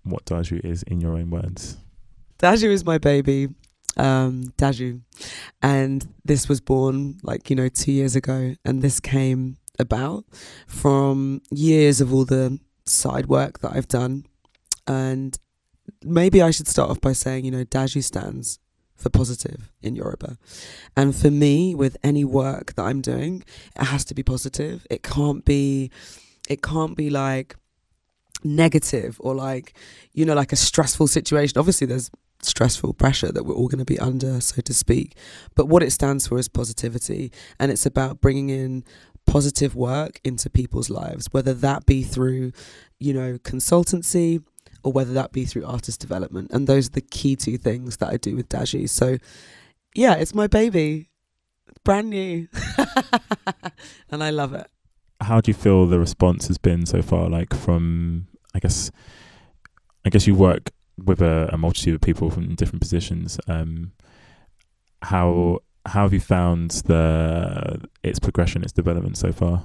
[0.04, 1.78] what daju is in your own words
[2.44, 3.48] Daju is my baby.
[3.96, 5.00] Um, Daju.
[5.62, 8.56] And this was born like, you know, two years ago.
[8.66, 10.26] And this came about
[10.68, 14.26] from years of all the side work that I've done.
[14.86, 15.40] And
[16.04, 18.60] maybe I should start off by saying, you know, Daju stands
[18.98, 20.38] for positive in Yoruba.
[20.98, 23.44] And for me, with any work that I'm doing,
[23.80, 24.86] it has to be positive.
[24.90, 25.92] It can't be,
[26.50, 27.56] it can't be like,
[28.46, 29.74] negative or like
[30.12, 32.12] you know like a stressful situation obviously there's
[32.46, 35.18] stressful pressure that we're all going to be under, so to speak.
[35.56, 38.84] But what it stands for is positivity, and it's about bringing in
[39.26, 42.52] positive work into people's lives, whether that be through,
[43.00, 44.44] you know, consultancy
[44.84, 46.52] or whether that be through artist development.
[46.52, 48.90] And those are the key two things that I do with Daju.
[48.90, 49.18] So,
[49.96, 51.10] yeah, it's my baby,
[51.84, 52.48] brand new,
[54.10, 54.68] and I love it.
[55.22, 57.30] How do you feel the response has been so far?
[57.30, 58.92] Like from, I guess,
[60.04, 63.40] I guess you work with a, a, multitude of people from different positions.
[63.48, 63.94] Um,
[65.02, 69.64] how how have you found the its progression, its development so far?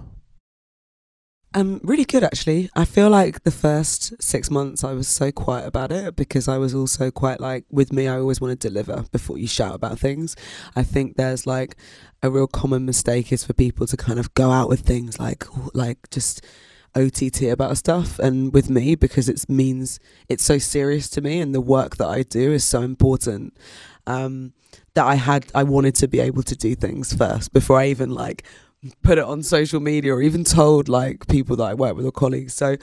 [1.55, 2.69] Um, really good actually.
[2.77, 6.59] I feel like the first six months I was so quiet about it because I
[6.59, 8.07] was also quite like with me.
[8.07, 10.37] I always want to deliver before you shout about things.
[10.77, 11.77] I think there's like
[12.23, 15.45] a real common mistake is for people to kind of go out with things like
[15.73, 16.45] like just
[16.95, 18.19] OTT about stuff.
[18.19, 22.09] And with me, because it means it's so serious to me and the work that
[22.09, 23.57] I do is so important,
[24.07, 24.53] um,
[24.95, 28.11] that I had, I wanted to be able to do things first before I even
[28.11, 28.45] like
[29.03, 32.13] put it on social media or even told like people that I work with or
[32.13, 32.55] colleagues.
[32.55, 32.77] So,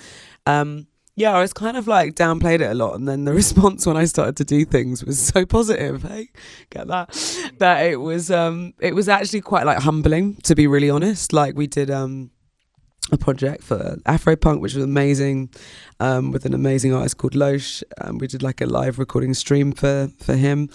[0.46, 0.88] um,
[1.18, 3.96] yeah, I was kind of like downplayed it a lot, and then the response when
[3.96, 6.04] I started to do things was so positive.
[6.15, 6.30] Hey,
[6.70, 7.10] get that?
[7.60, 11.34] That it was, um, it was actually quite like humbling to be really honest.
[11.34, 12.32] Like we did, um,
[13.12, 15.50] a project for Afropunk, which was amazing,
[16.00, 17.84] um, with an amazing artist called Loesch.
[18.01, 20.70] Um, we did like a live recording stream for for him,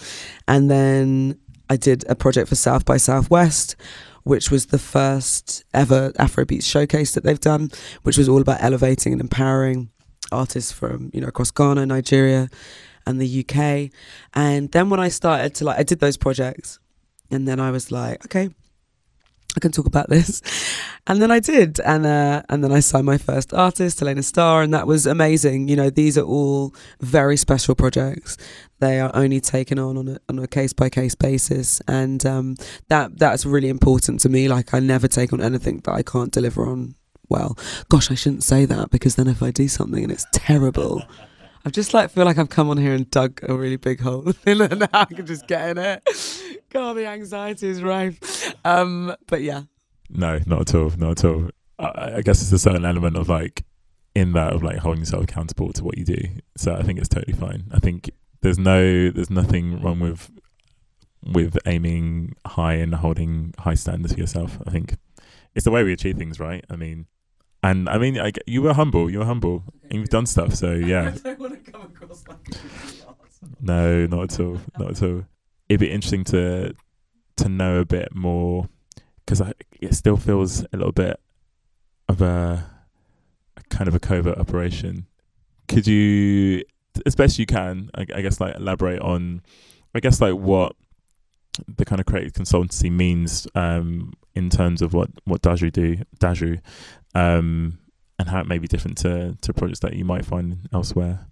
[0.47, 3.75] and then I did a project for South by Southwest,
[4.23, 7.69] which was the first ever Afrobeats showcase that they've done,
[8.03, 9.89] which was all about elevating and empowering
[10.31, 12.49] artists from you know across Ghana, Nigeria,
[13.05, 13.91] and the UK.
[14.33, 16.79] And then when I started to like, I did those projects,
[17.29, 18.49] and then I was like, okay,
[19.55, 20.41] I can talk about this.
[21.07, 21.79] And then I did.
[21.81, 25.67] And uh, and then I signed my first artist, Helena Starr, and that was amazing.
[25.67, 28.37] You know, these are all very special projects.
[28.79, 31.81] They are only taken on on a, on a case by case basis.
[31.87, 32.55] And um,
[32.87, 34.47] that that's really important to me.
[34.47, 36.95] Like, I never take on anything that I can't deliver on
[37.29, 37.57] well.
[37.89, 41.01] Gosh, I shouldn't say that because then if I do something and it's terrible.
[41.65, 44.31] I just like feel like I've come on here and dug a really big hole,
[44.45, 46.61] and now I can just get in it.
[46.69, 48.53] God, the anxiety is rife.
[48.65, 49.63] Um, but yeah,
[50.09, 50.89] No, not at all.
[50.97, 51.49] Not at all.
[51.77, 53.63] I, I guess it's a certain element of like
[54.15, 56.21] in that of like holding yourself accountable to what you do.
[56.57, 57.65] So I think it's totally fine.
[57.71, 58.09] I think
[58.41, 60.31] there's no there's nothing wrong with
[61.23, 64.57] with aiming high and holding high standards for yourself.
[64.65, 64.95] I think
[65.53, 66.65] it's the way we achieve things, right?
[66.69, 67.05] I mean,
[67.63, 69.09] and I mean, I, you were humble.
[69.09, 70.55] You were humble, and you've done stuff.
[70.55, 72.37] So yeah, I don't want to come across like
[73.59, 75.25] no, not at all, not at all.
[75.69, 76.73] It'd be interesting to
[77.37, 78.67] to know a bit more
[79.25, 79.41] because
[79.79, 81.19] it still feels a little bit
[82.09, 82.65] of a,
[83.57, 85.07] a kind of a covert operation.
[85.67, 86.63] Could you,
[87.05, 89.41] as best you can, I, I guess, like elaborate on,
[89.95, 90.75] I guess, like what
[91.67, 96.59] the kind of creative consultancy means um, in terms of what what Daju do, Daju,
[97.15, 97.79] um,
[98.19, 101.27] and how it may be different to to projects that you might find elsewhere.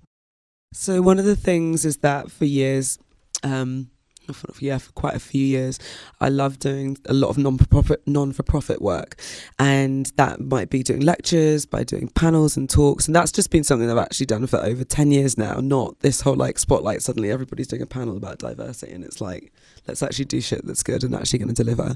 [0.73, 2.99] So one of the things is that for years,
[3.43, 3.89] um,
[4.31, 5.79] for, yeah, for quite a few years,
[6.21, 9.19] I love doing a lot of non-for-profit non-for-profit work,
[9.57, 13.63] and that might be doing lectures, by doing panels and talks, and that's just been
[13.63, 15.55] something I've actually done for over ten years now.
[15.59, 17.01] Not this whole like spotlight.
[17.01, 19.51] Suddenly, everybody's doing a panel about diversity, and it's like
[19.87, 21.95] let's actually do shit that's good and actually going to deliver.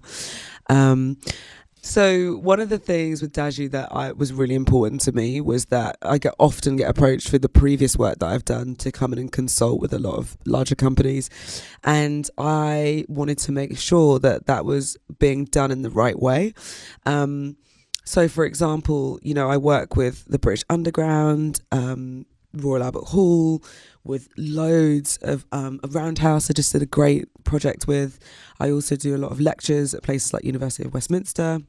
[0.69, 1.17] Um,
[1.85, 5.65] so one of the things with Daju that I was really important to me was
[5.65, 9.11] that I get often get approached for the previous work that I've done to come
[9.11, 11.29] in and consult with a lot of larger companies,
[11.83, 16.53] and I wanted to make sure that that was being done in the right way.
[17.05, 17.57] Um,
[18.05, 23.61] so, for example, you know, I work with the British Underground, um, Royal Albert Hall,
[24.05, 26.49] with loads of um, a Roundhouse.
[26.49, 28.19] I just did a great project with.
[28.57, 31.59] I also do a lot of lectures at places like University of Westminster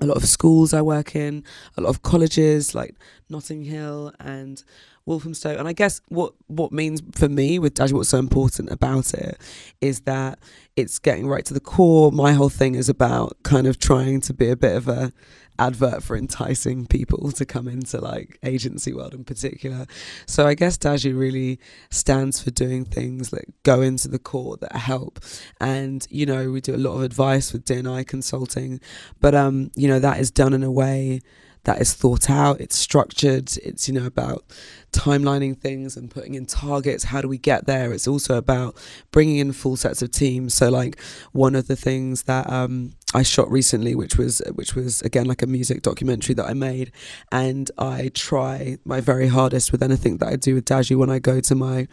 [0.00, 1.44] a lot of schools I work in,
[1.76, 2.94] a lot of colleges like
[3.28, 4.62] Notting Hill and
[5.06, 5.56] Walthamstow.
[5.56, 9.38] And I guess what what means for me with Daju, what's so important about it
[9.80, 10.38] is that
[10.76, 12.12] it's getting right to the core.
[12.12, 15.12] My whole thing is about kind of trying to be a bit of a
[15.60, 19.86] advert for enticing people to come into like agency world in particular.
[20.26, 24.74] So I guess Daju really stands for doing things that go into the core that
[24.74, 25.20] help.
[25.60, 28.80] And you know, we do a lot of advice with DNI consulting,
[29.20, 31.20] but um, you know, that is done in a way
[31.64, 34.44] that is thought out, it's structured, it's, you know, about
[34.92, 37.04] timelining things and putting in targets.
[37.04, 37.92] How do we get there?
[37.92, 38.76] It's also about
[39.10, 40.54] bringing in full sets of teams.
[40.54, 41.00] So, like,
[41.32, 45.42] one of the things that um, I shot recently, which was which was again like
[45.42, 46.92] a music documentary that I made,
[47.32, 51.18] and I try my very hardest with anything that I do with Daju when I
[51.18, 51.88] go to my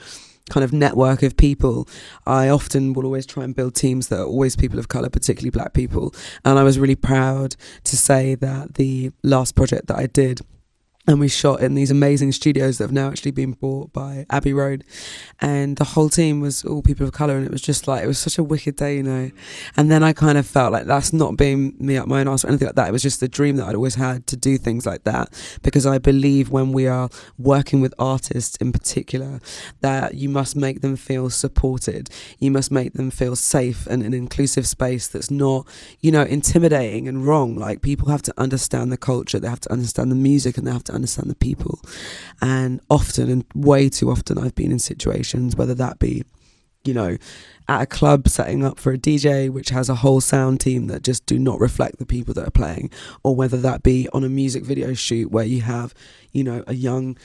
[0.50, 1.88] kind of network of people,
[2.26, 5.50] I often will always try and build teams that are always people of colour, particularly
[5.50, 6.14] black people.
[6.46, 10.42] And I was really proud to say that the last project that I did
[11.08, 14.52] and we shot in these amazing studios that have now actually been bought by Abbey
[14.52, 14.84] Road,
[15.40, 18.08] and the whole team was all people of color, and it was just like it
[18.08, 19.32] was such a wicked day, you know.
[19.78, 22.44] And then I kind of felt like that's not being me up my own ass
[22.44, 22.90] or anything like that.
[22.90, 25.30] It was just the dream that I'd always had to do things like that
[25.64, 29.40] because I believe when we are working with artists in particular,
[29.80, 32.10] that you must make them feel supported.
[32.40, 35.66] You must make them feel safe and an inclusive space that's not,
[36.02, 37.56] you know, intimidating and wrong.
[37.56, 40.72] Like people have to understand the culture, they have to understand the music, and they
[40.72, 41.80] have to understand the people.
[42.42, 46.24] And often, and way too often, I've been in situations, whether that be,
[46.84, 47.18] you know,
[47.70, 51.04] at a club setting up for a DJ which has a whole sound team that
[51.04, 52.90] just do not reflect the people that are playing,
[53.24, 55.94] or whether that be on a music video shoot where you have,
[56.32, 57.18] you know, a young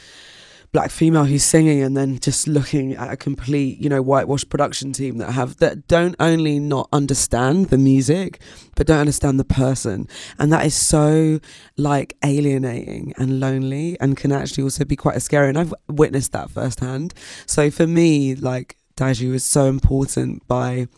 [0.72, 4.92] black female who's singing and then just looking at a complete you know whitewashed production
[4.92, 8.40] team that have that don't only not understand the music
[8.74, 10.08] but don't understand the person.
[10.38, 11.40] And that is so
[11.76, 15.50] like alienating and lonely and can actually also be quite scary.
[15.50, 17.12] And I've witnessed that firsthand.
[17.46, 20.88] So for me like Daju is so important by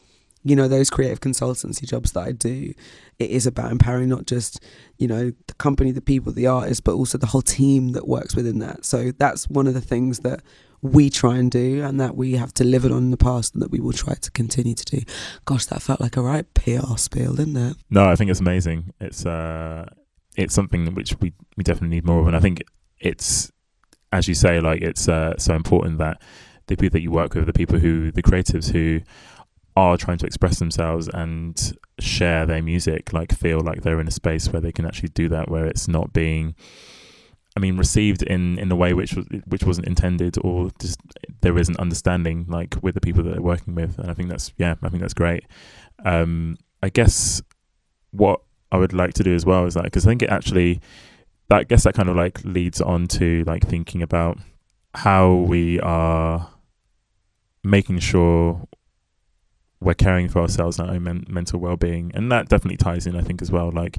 [0.44, 2.74] you know those creative consultancy jobs that I do
[3.18, 4.62] it is about empowering not just
[4.98, 8.34] you know the company the people the artists but also the whole team that works
[8.34, 8.84] within that.
[8.84, 10.42] So that's one of the things that
[10.82, 13.70] we try and do and that we have delivered on in the past and that
[13.70, 15.00] we will try to continue to do.
[15.44, 17.76] Gosh that felt like a right PR spiel didn't it?
[17.90, 18.92] No, I think it's amazing.
[19.00, 19.86] It's uh,
[20.36, 22.62] it's something which we, we definitely need more of, and I think
[22.98, 23.52] it's
[24.14, 26.22] as you say, like it's uh, so important that
[26.68, 29.00] the people that you work with, the people who, the creatives who
[29.76, 34.12] are trying to express themselves and share their music like feel like they're in a
[34.12, 36.54] space where they can actually do that where it's not being
[37.56, 41.00] I mean, received in in a way which was which wasn't intended, or just
[41.40, 44.52] there isn't understanding like with the people that they're working with, and I think that's
[44.58, 45.44] yeah, I think that's great.
[46.04, 47.42] Um, I guess
[48.10, 48.40] what
[48.72, 50.80] I would like to do as well is that because I think it actually,
[51.48, 54.38] that, I guess that kind of like leads on to like thinking about
[54.94, 56.50] how we are
[57.62, 58.66] making sure
[59.84, 62.10] we're caring for ourselves and our own men- mental well-being.
[62.14, 63.98] And that definitely ties in i think as well like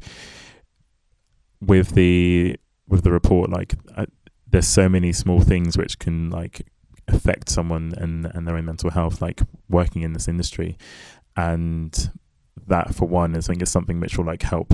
[1.61, 2.57] with the
[2.87, 4.05] with the report like I,
[4.47, 6.65] there's so many small things which can like
[7.07, 10.77] affect someone and and their own mental health like working in this industry.
[11.35, 12.11] And
[12.67, 14.73] that for one is I think is something which will like help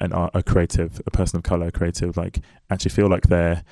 [0.00, 3.62] an art, a creative a person of color creative like actually feel like they're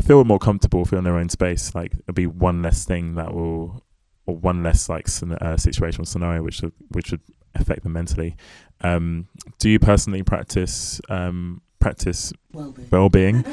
[0.00, 1.74] feel more comfortable feel in their own space.
[1.74, 3.81] Like it'll be one less thing that will
[4.26, 7.20] or one less like uh, situational scenario which would, which would
[7.54, 8.36] affect them mentally
[8.82, 12.88] um, do you personally practice um, practice well-being.
[12.90, 13.44] well-being?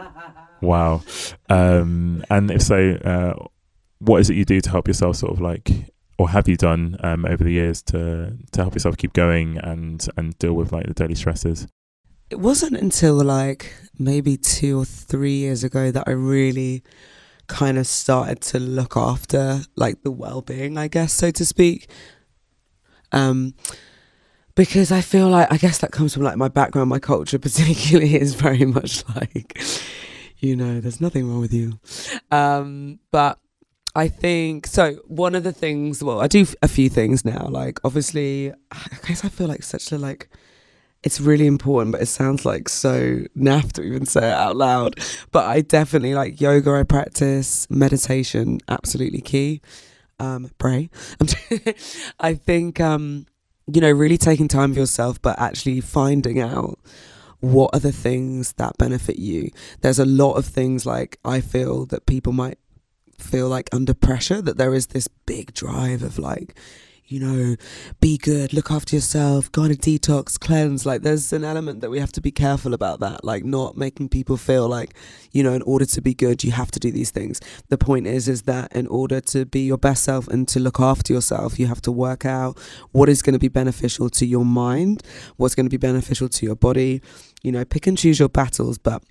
[0.60, 1.02] wow.
[1.48, 3.46] Um, and if so, uh,
[3.98, 5.70] what is it you do to help yourself sort of like,
[6.18, 10.06] or have you done um, over the years to to help yourself keep going and
[10.16, 11.66] and deal with like the daily stresses?
[12.30, 16.82] It wasn't until like maybe two or three years ago that I really
[17.52, 21.88] kind of started to look after like the well-being, I guess, so to speak.
[23.12, 23.54] Um,
[24.54, 28.14] because I feel like I guess that comes from like my background, my culture particularly
[28.20, 29.60] is very much like,
[30.38, 31.78] you know, there's nothing wrong with you.
[32.30, 33.38] Um, but
[33.94, 34.94] I think so.
[35.06, 37.46] One of the things, well, I do a few things now.
[37.48, 40.28] Like, obviously, I guess I feel like such a like.
[41.02, 45.00] It's really important, but it sounds like so naff to even say it out loud.
[45.32, 46.72] But I definitely like yoga.
[46.72, 49.60] I practice meditation, absolutely key.
[50.20, 50.90] Um, pray.
[52.20, 53.26] I think um,
[53.66, 56.78] you know, really taking time for yourself, but actually finding out
[57.40, 59.50] what are the things that benefit you.
[59.80, 62.58] There's a lot of things like I feel that people might
[63.18, 66.56] feel like under pressure, that there is this big drive of like,
[67.12, 67.56] you know,
[68.00, 70.86] be good, look after yourself, go on a detox, cleanse.
[70.86, 74.08] Like, there's an element that we have to be careful about that, like, not making
[74.08, 74.94] people feel like,
[75.30, 77.40] you know, in order to be good, you have to do these things.
[77.68, 80.80] The point is, is that in order to be your best self and to look
[80.80, 82.58] after yourself, you have to work out
[82.92, 85.02] what is going to be beneficial to your mind,
[85.36, 87.02] what's going to be beneficial to your body.
[87.42, 89.02] You know, pick and choose your battles, but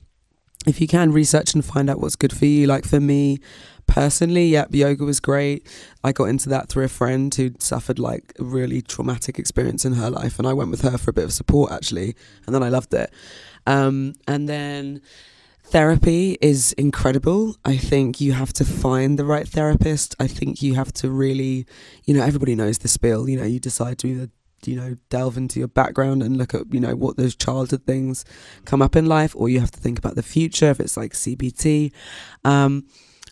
[0.68, 3.40] if you can research and find out what's good for you like for me
[3.88, 5.68] personally yep yoga was great.
[6.04, 9.94] I got into that through a friend who suffered like a really traumatic experience in
[9.94, 12.16] her life and i went with her for a bit of support actually
[12.46, 13.12] and then i loved it.
[13.68, 15.02] Um, and then
[15.66, 17.56] therapy is incredible.
[17.64, 20.16] I think you have to find the right therapist.
[20.20, 21.66] I think you have to really
[22.06, 24.30] you know everybody knows the spiel you know you decide to either
[24.66, 28.26] you know delve into your background and look at you know what those childhood things
[28.66, 31.14] come up in life or you have to think about the future if it's like
[31.14, 31.92] cbt
[32.44, 32.86] um,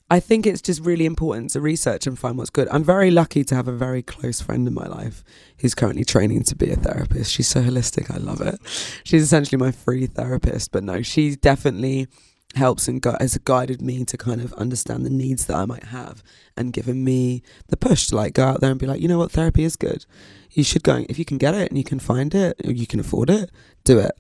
[0.10, 3.43] i think it's just really important to research and find what's good i'm very lucky
[3.43, 5.24] to have a very close friend in my life
[5.60, 8.60] who's currently training to be a therapist she's so holistic i love it
[9.03, 12.07] she's essentially my free therapist but no she definitely
[12.55, 15.86] helps and gu- has guided me to kind of understand the needs that I might
[15.86, 16.24] have
[16.57, 19.20] and given me the push to like go out there and be like, you know
[19.20, 20.05] what, therapy is good.
[20.51, 22.99] You should go if you can get it and you can find it, you can
[22.99, 23.51] afford it,
[23.84, 24.12] do it.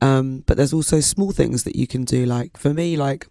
[0.00, 2.26] Um, but there's also small things that you can do.
[2.26, 3.28] Like for me, like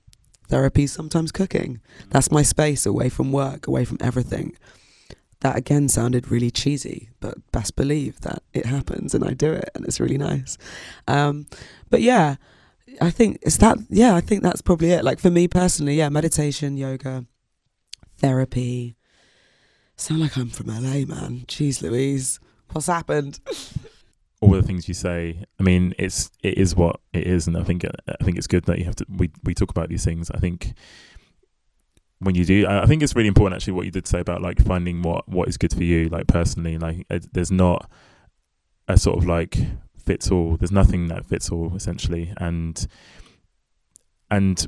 [0.47, 1.81] therapy, sometimes cooking.
[2.09, 4.57] That's my space away from work, away from everything.
[5.41, 9.69] That again sounded really cheesy, but best believe that it happens and I do it
[9.75, 10.57] and it's really nice.
[11.07, 11.47] Um,
[11.89, 12.35] but yeah,
[13.01, 13.77] I think it's that.
[13.89, 15.03] Yeah, I think that's probably it.
[15.03, 17.25] Like for me personally, yeah, meditation, yoga,
[18.17, 18.95] therapy.
[19.97, 21.45] Sound like I'm from LA, man.
[21.47, 22.39] Jeez, Louise,
[22.71, 23.39] what's happened?
[24.41, 25.43] All the things you say.
[25.59, 28.65] I mean, it's it is what it is, and I think I think it's good
[28.65, 29.05] that you have to.
[29.09, 30.29] We we talk about these things.
[30.29, 30.73] I think
[32.19, 34.63] when you do, I think it's really important actually what you did say about like
[34.63, 36.77] finding what what is good for you, like personally.
[36.77, 37.89] Like uh, there's not
[38.87, 39.57] a sort of like
[39.97, 40.57] fits all.
[40.57, 42.85] There's nothing that fits all essentially, and
[44.29, 44.67] and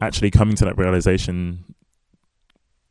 [0.00, 1.64] actually coming to that realization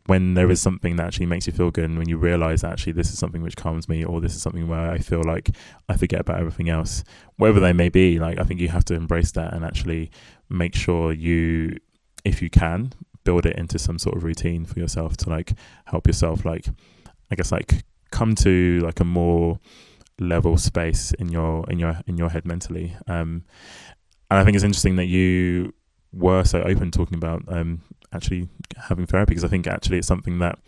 [0.09, 2.93] when there is something that actually makes you feel good and when you realize actually
[2.93, 5.51] this is something which calms me or this is something where I feel like
[5.87, 7.03] I forget about everything else
[7.37, 10.11] whatever they may be like I think you have to embrace that and actually
[10.49, 11.77] make sure you
[12.25, 12.91] if you can
[13.23, 15.53] build it into some sort of routine for yourself to like
[15.85, 16.67] help yourself like
[17.31, 19.59] I guess like come to like a more
[20.19, 22.95] level space in your in your in your head mentally.
[23.07, 23.43] Um,
[24.29, 25.73] and I think it's interesting that you
[26.11, 27.81] were so open talking about um,
[28.13, 28.49] actually
[28.87, 30.59] having therapy because I think actually it's something that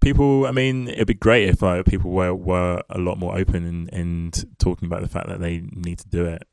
[0.00, 0.46] people.
[0.46, 3.92] I mean, it'd be great if like people were were a lot more open and
[3.92, 6.44] and talking about the fact that they need to do it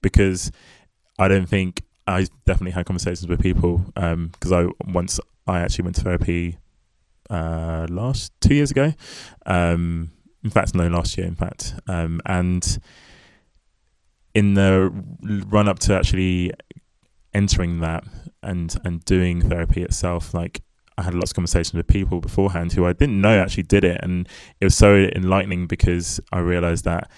[0.00, 0.50] because
[1.18, 5.84] I don't think I definitely had conversations with people because um, I once I actually
[5.84, 6.58] went to therapy
[7.30, 8.92] uh, last two years ago.
[9.46, 10.10] Um,
[10.42, 11.26] in fact, no, last year.
[11.26, 12.78] In fact, um, and
[14.34, 14.90] in the
[15.48, 16.52] run up to actually
[17.34, 18.04] entering that
[18.42, 20.62] and and doing therapy itself, like
[20.96, 24.00] I had lots of conversations with people beforehand who I didn't know actually did it,
[24.02, 24.28] and
[24.60, 27.10] it was so enlightening because I realized that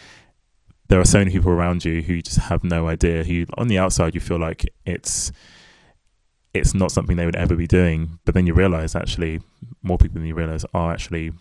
[0.88, 3.24] there are so many people around you who just have no idea.
[3.24, 5.32] Who on the outside you feel like it's
[6.54, 9.40] it's not something they would ever be doing, but then you realize actually
[9.82, 11.32] more people than you realize are actually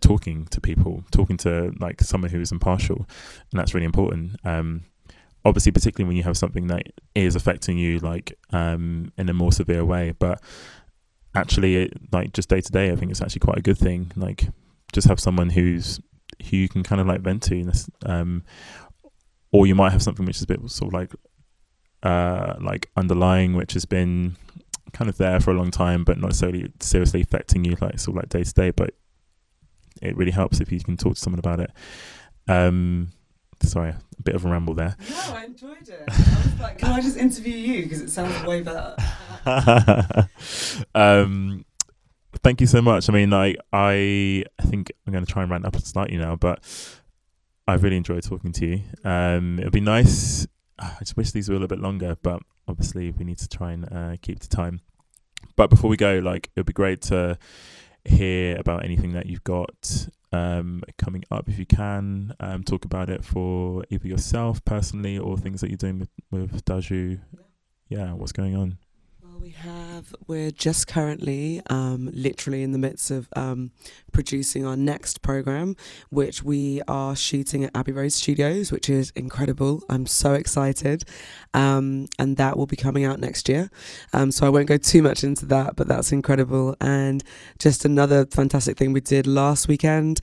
[0.00, 3.06] talking to people, talking to like someone who is impartial,
[3.50, 4.36] and that's really important.
[4.44, 4.82] Um,
[5.44, 9.52] obviously, particularly when you have something that is affecting you, like um, in a more
[9.52, 10.40] severe way, but
[11.34, 14.12] actually, it, like just day to day, I think it's actually quite a good thing.
[14.16, 14.48] Like,
[14.92, 16.00] just have someone who's
[16.50, 17.72] who you can kind of like vent to,
[18.06, 18.42] um,
[19.52, 21.12] or you might have something which is a bit sort of like
[22.02, 24.36] uh, like underlying, which has been
[24.92, 28.16] kind of there for a long time, but not necessarily seriously affecting you, like sort
[28.16, 28.70] of like day to day.
[28.70, 28.94] But
[30.00, 31.70] it really helps if you can talk to someone about it.
[32.48, 33.12] Um,
[33.62, 34.96] sorry, a bit of a ramble there.
[35.10, 36.04] No, I enjoyed it.
[36.08, 38.96] I was like, can I just interview you because it sounds way better.
[40.94, 41.64] um,
[42.42, 43.08] thank you so much.
[43.08, 46.18] I mean, I I think I'm going to try and rant up and start you
[46.18, 46.64] now, but
[47.66, 48.82] I really enjoyed talking to you.
[49.04, 50.46] Um, it'd be nice.
[50.78, 53.72] I just wish these were a little bit longer, but obviously we need to try
[53.72, 54.80] and uh, keep to time.
[55.56, 57.38] But before we go, like it'd be great to
[58.04, 62.34] hear about anything that you've got um, coming up if you can.
[62.40, 66.64] Um, talk about it for either yourself personally or things that you're doing with, with
[66.64, 67.20] Daju.
[67.88, 68.78] Yeah, what's going on?
[69.42, 73.72] We have, we're just currently um, literally in the midst of um,
[74.12, 75.74] producing our next program,
[76.10, 79.82] which we are shooting at Abbey Road Studios, which is incredible.
[79.88, 81.04] I'm so excited.
[81.54, 83.68] Um, and that will be coming out next year.
[84.12, 86.76] Um, so I won't go too much into that, but that's incredible.
[86.80, 87.24] And
[87.58, 90.20] just another fantastic thing we did last weekend.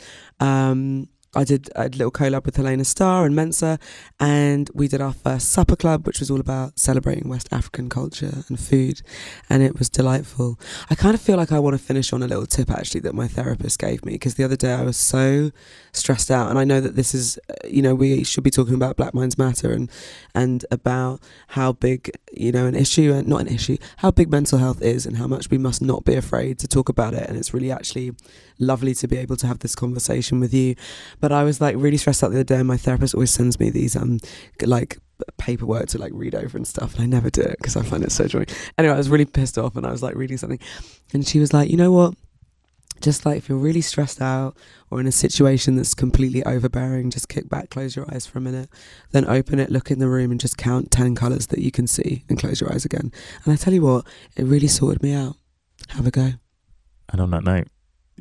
[1.36, 3.78] I did a little collab with Helena Starr and Mensa,
[4.20, 8.44] and we did our first supper club, which was all about celebrating West African culture
[8.48, 9.04] and food,
[9.48, 10.60] and it was delightful.
[10.90, 13.14] I kind of feel like I want to finish on a little tip actually that
[13.14, 15.52] my therapist gave me because the other day I was so
[15.92, 18.74] stressed out, and I know that this is, uh, you know, we should be talking
[18.74, 19.88] about Black Minds Matter and
[20.34, 24.58] and about how big, you know, an issue and not an issue, how big mental
[24.58, 27.38] health is, and how much we must not be afraid to talk about it, and
[27.38, 28.16] it's really actually
[28.58, 30.76] lovely to be able to have this conversation with you.
[31.20, 33.60] But I was like really stressed out the other day, and my therapist always sends
[33.60, 34.20] me these um
[34.62, 34.98] like
[35.38, 38.04] paperwork to like read over and stuff, and I never do it because I find
[38.04, 38.48] it so annoying.
[38.78, 40.60] Anyway, I was really pissed off, and I was like reading something,
[41.14, 42.16] and she was like, you know what?
[43.02, 44.58] Just like if you're really stressed out
[44.92, 48.42] or in a situation that's completely overbearing, just kick back, close your eyes for a
[48.42, 48.70] minute,
[49.12, 51.88] then open it, look in the room, and just count 10 colours that you can
[51.88, 53.12] see and close your eyes again.
[53.46, 54.06] And I tell you what,
[54.36, 55.38] it really sorted me out.
[55.90, 56.32] Have a go.
[57.08, 57.68] And on that note,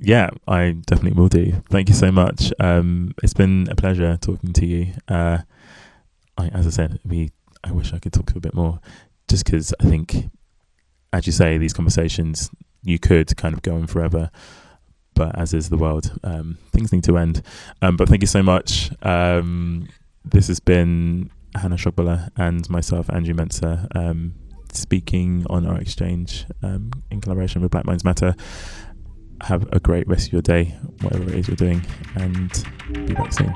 [0.00, 1.62] yeah, I definitely will do.
[1.70, 2.52] Thank you so much.
[2.60, 4.92] Um, it's been a pleasure talking to you.
[5.08, 5.38] Uh,
[6.36, 7.30] I, as I said, we
[7.64, 8.80] I wish I could talk to you a bit more,
[9.28, 10.30] just because I think,
[11.12, 12.50] as you say, these conversations
[12.82, 14.30] you could kind of go on forever.
[15.14, 17.42] But as is the world, um, things need to end.
[17.82, 18.90] Um, but thank you so much.
[19.02, 19.88] Um,
[20.24, 24.34] this has been Hannah Shogbola and myself, Andrew Mensah, um,
[24.72, 28.36] speaking on our exchange um, in collaboration with Black Minds Matter
[29.42, 31.84] have a great rest of your day, whatever it is you're doing,
[32.16, 33.54] and be back soon.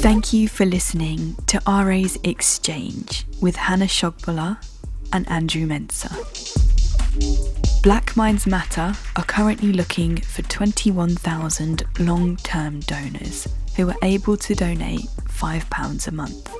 [0.00, 4.56] Thank you for listening to RA's Exchange with Hannah Shogbola
[5.12, 7.59] and Andrew Mensah.
[7.82, 14.54] Black Minds Matter are currently looking for 21,000 long term donors who are able to
[14.54, 16.50] donate £5 a month.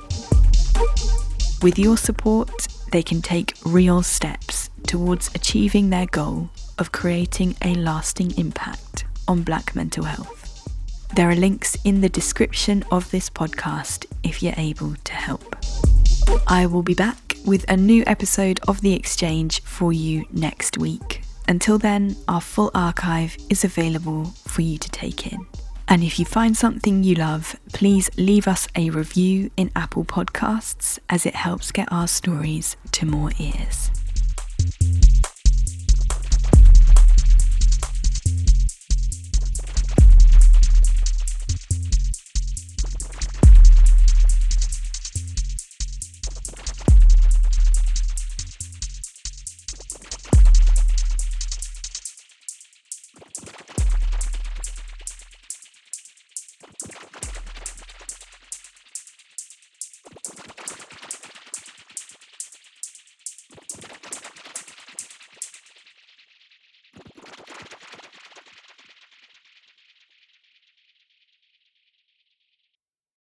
[1.61, 6.49] With your support, they can take real steps towards achieving their goal
[6.79, 10.67] of creating a lasting impact on black mental health.
[11.15, 15.55] There are links in the description of this podcast if you're able to help.
[16.47, 21.21] I will be back with a new episode of The Exchange for you next week.
[21.47, 25.45] Until then, our full archive is available for you to take in.
[25.87, 30.99] And if you find something you love, please leave us a review in Apple Podcasts
[31.09, 33.91] as it helps get our stories to more ears.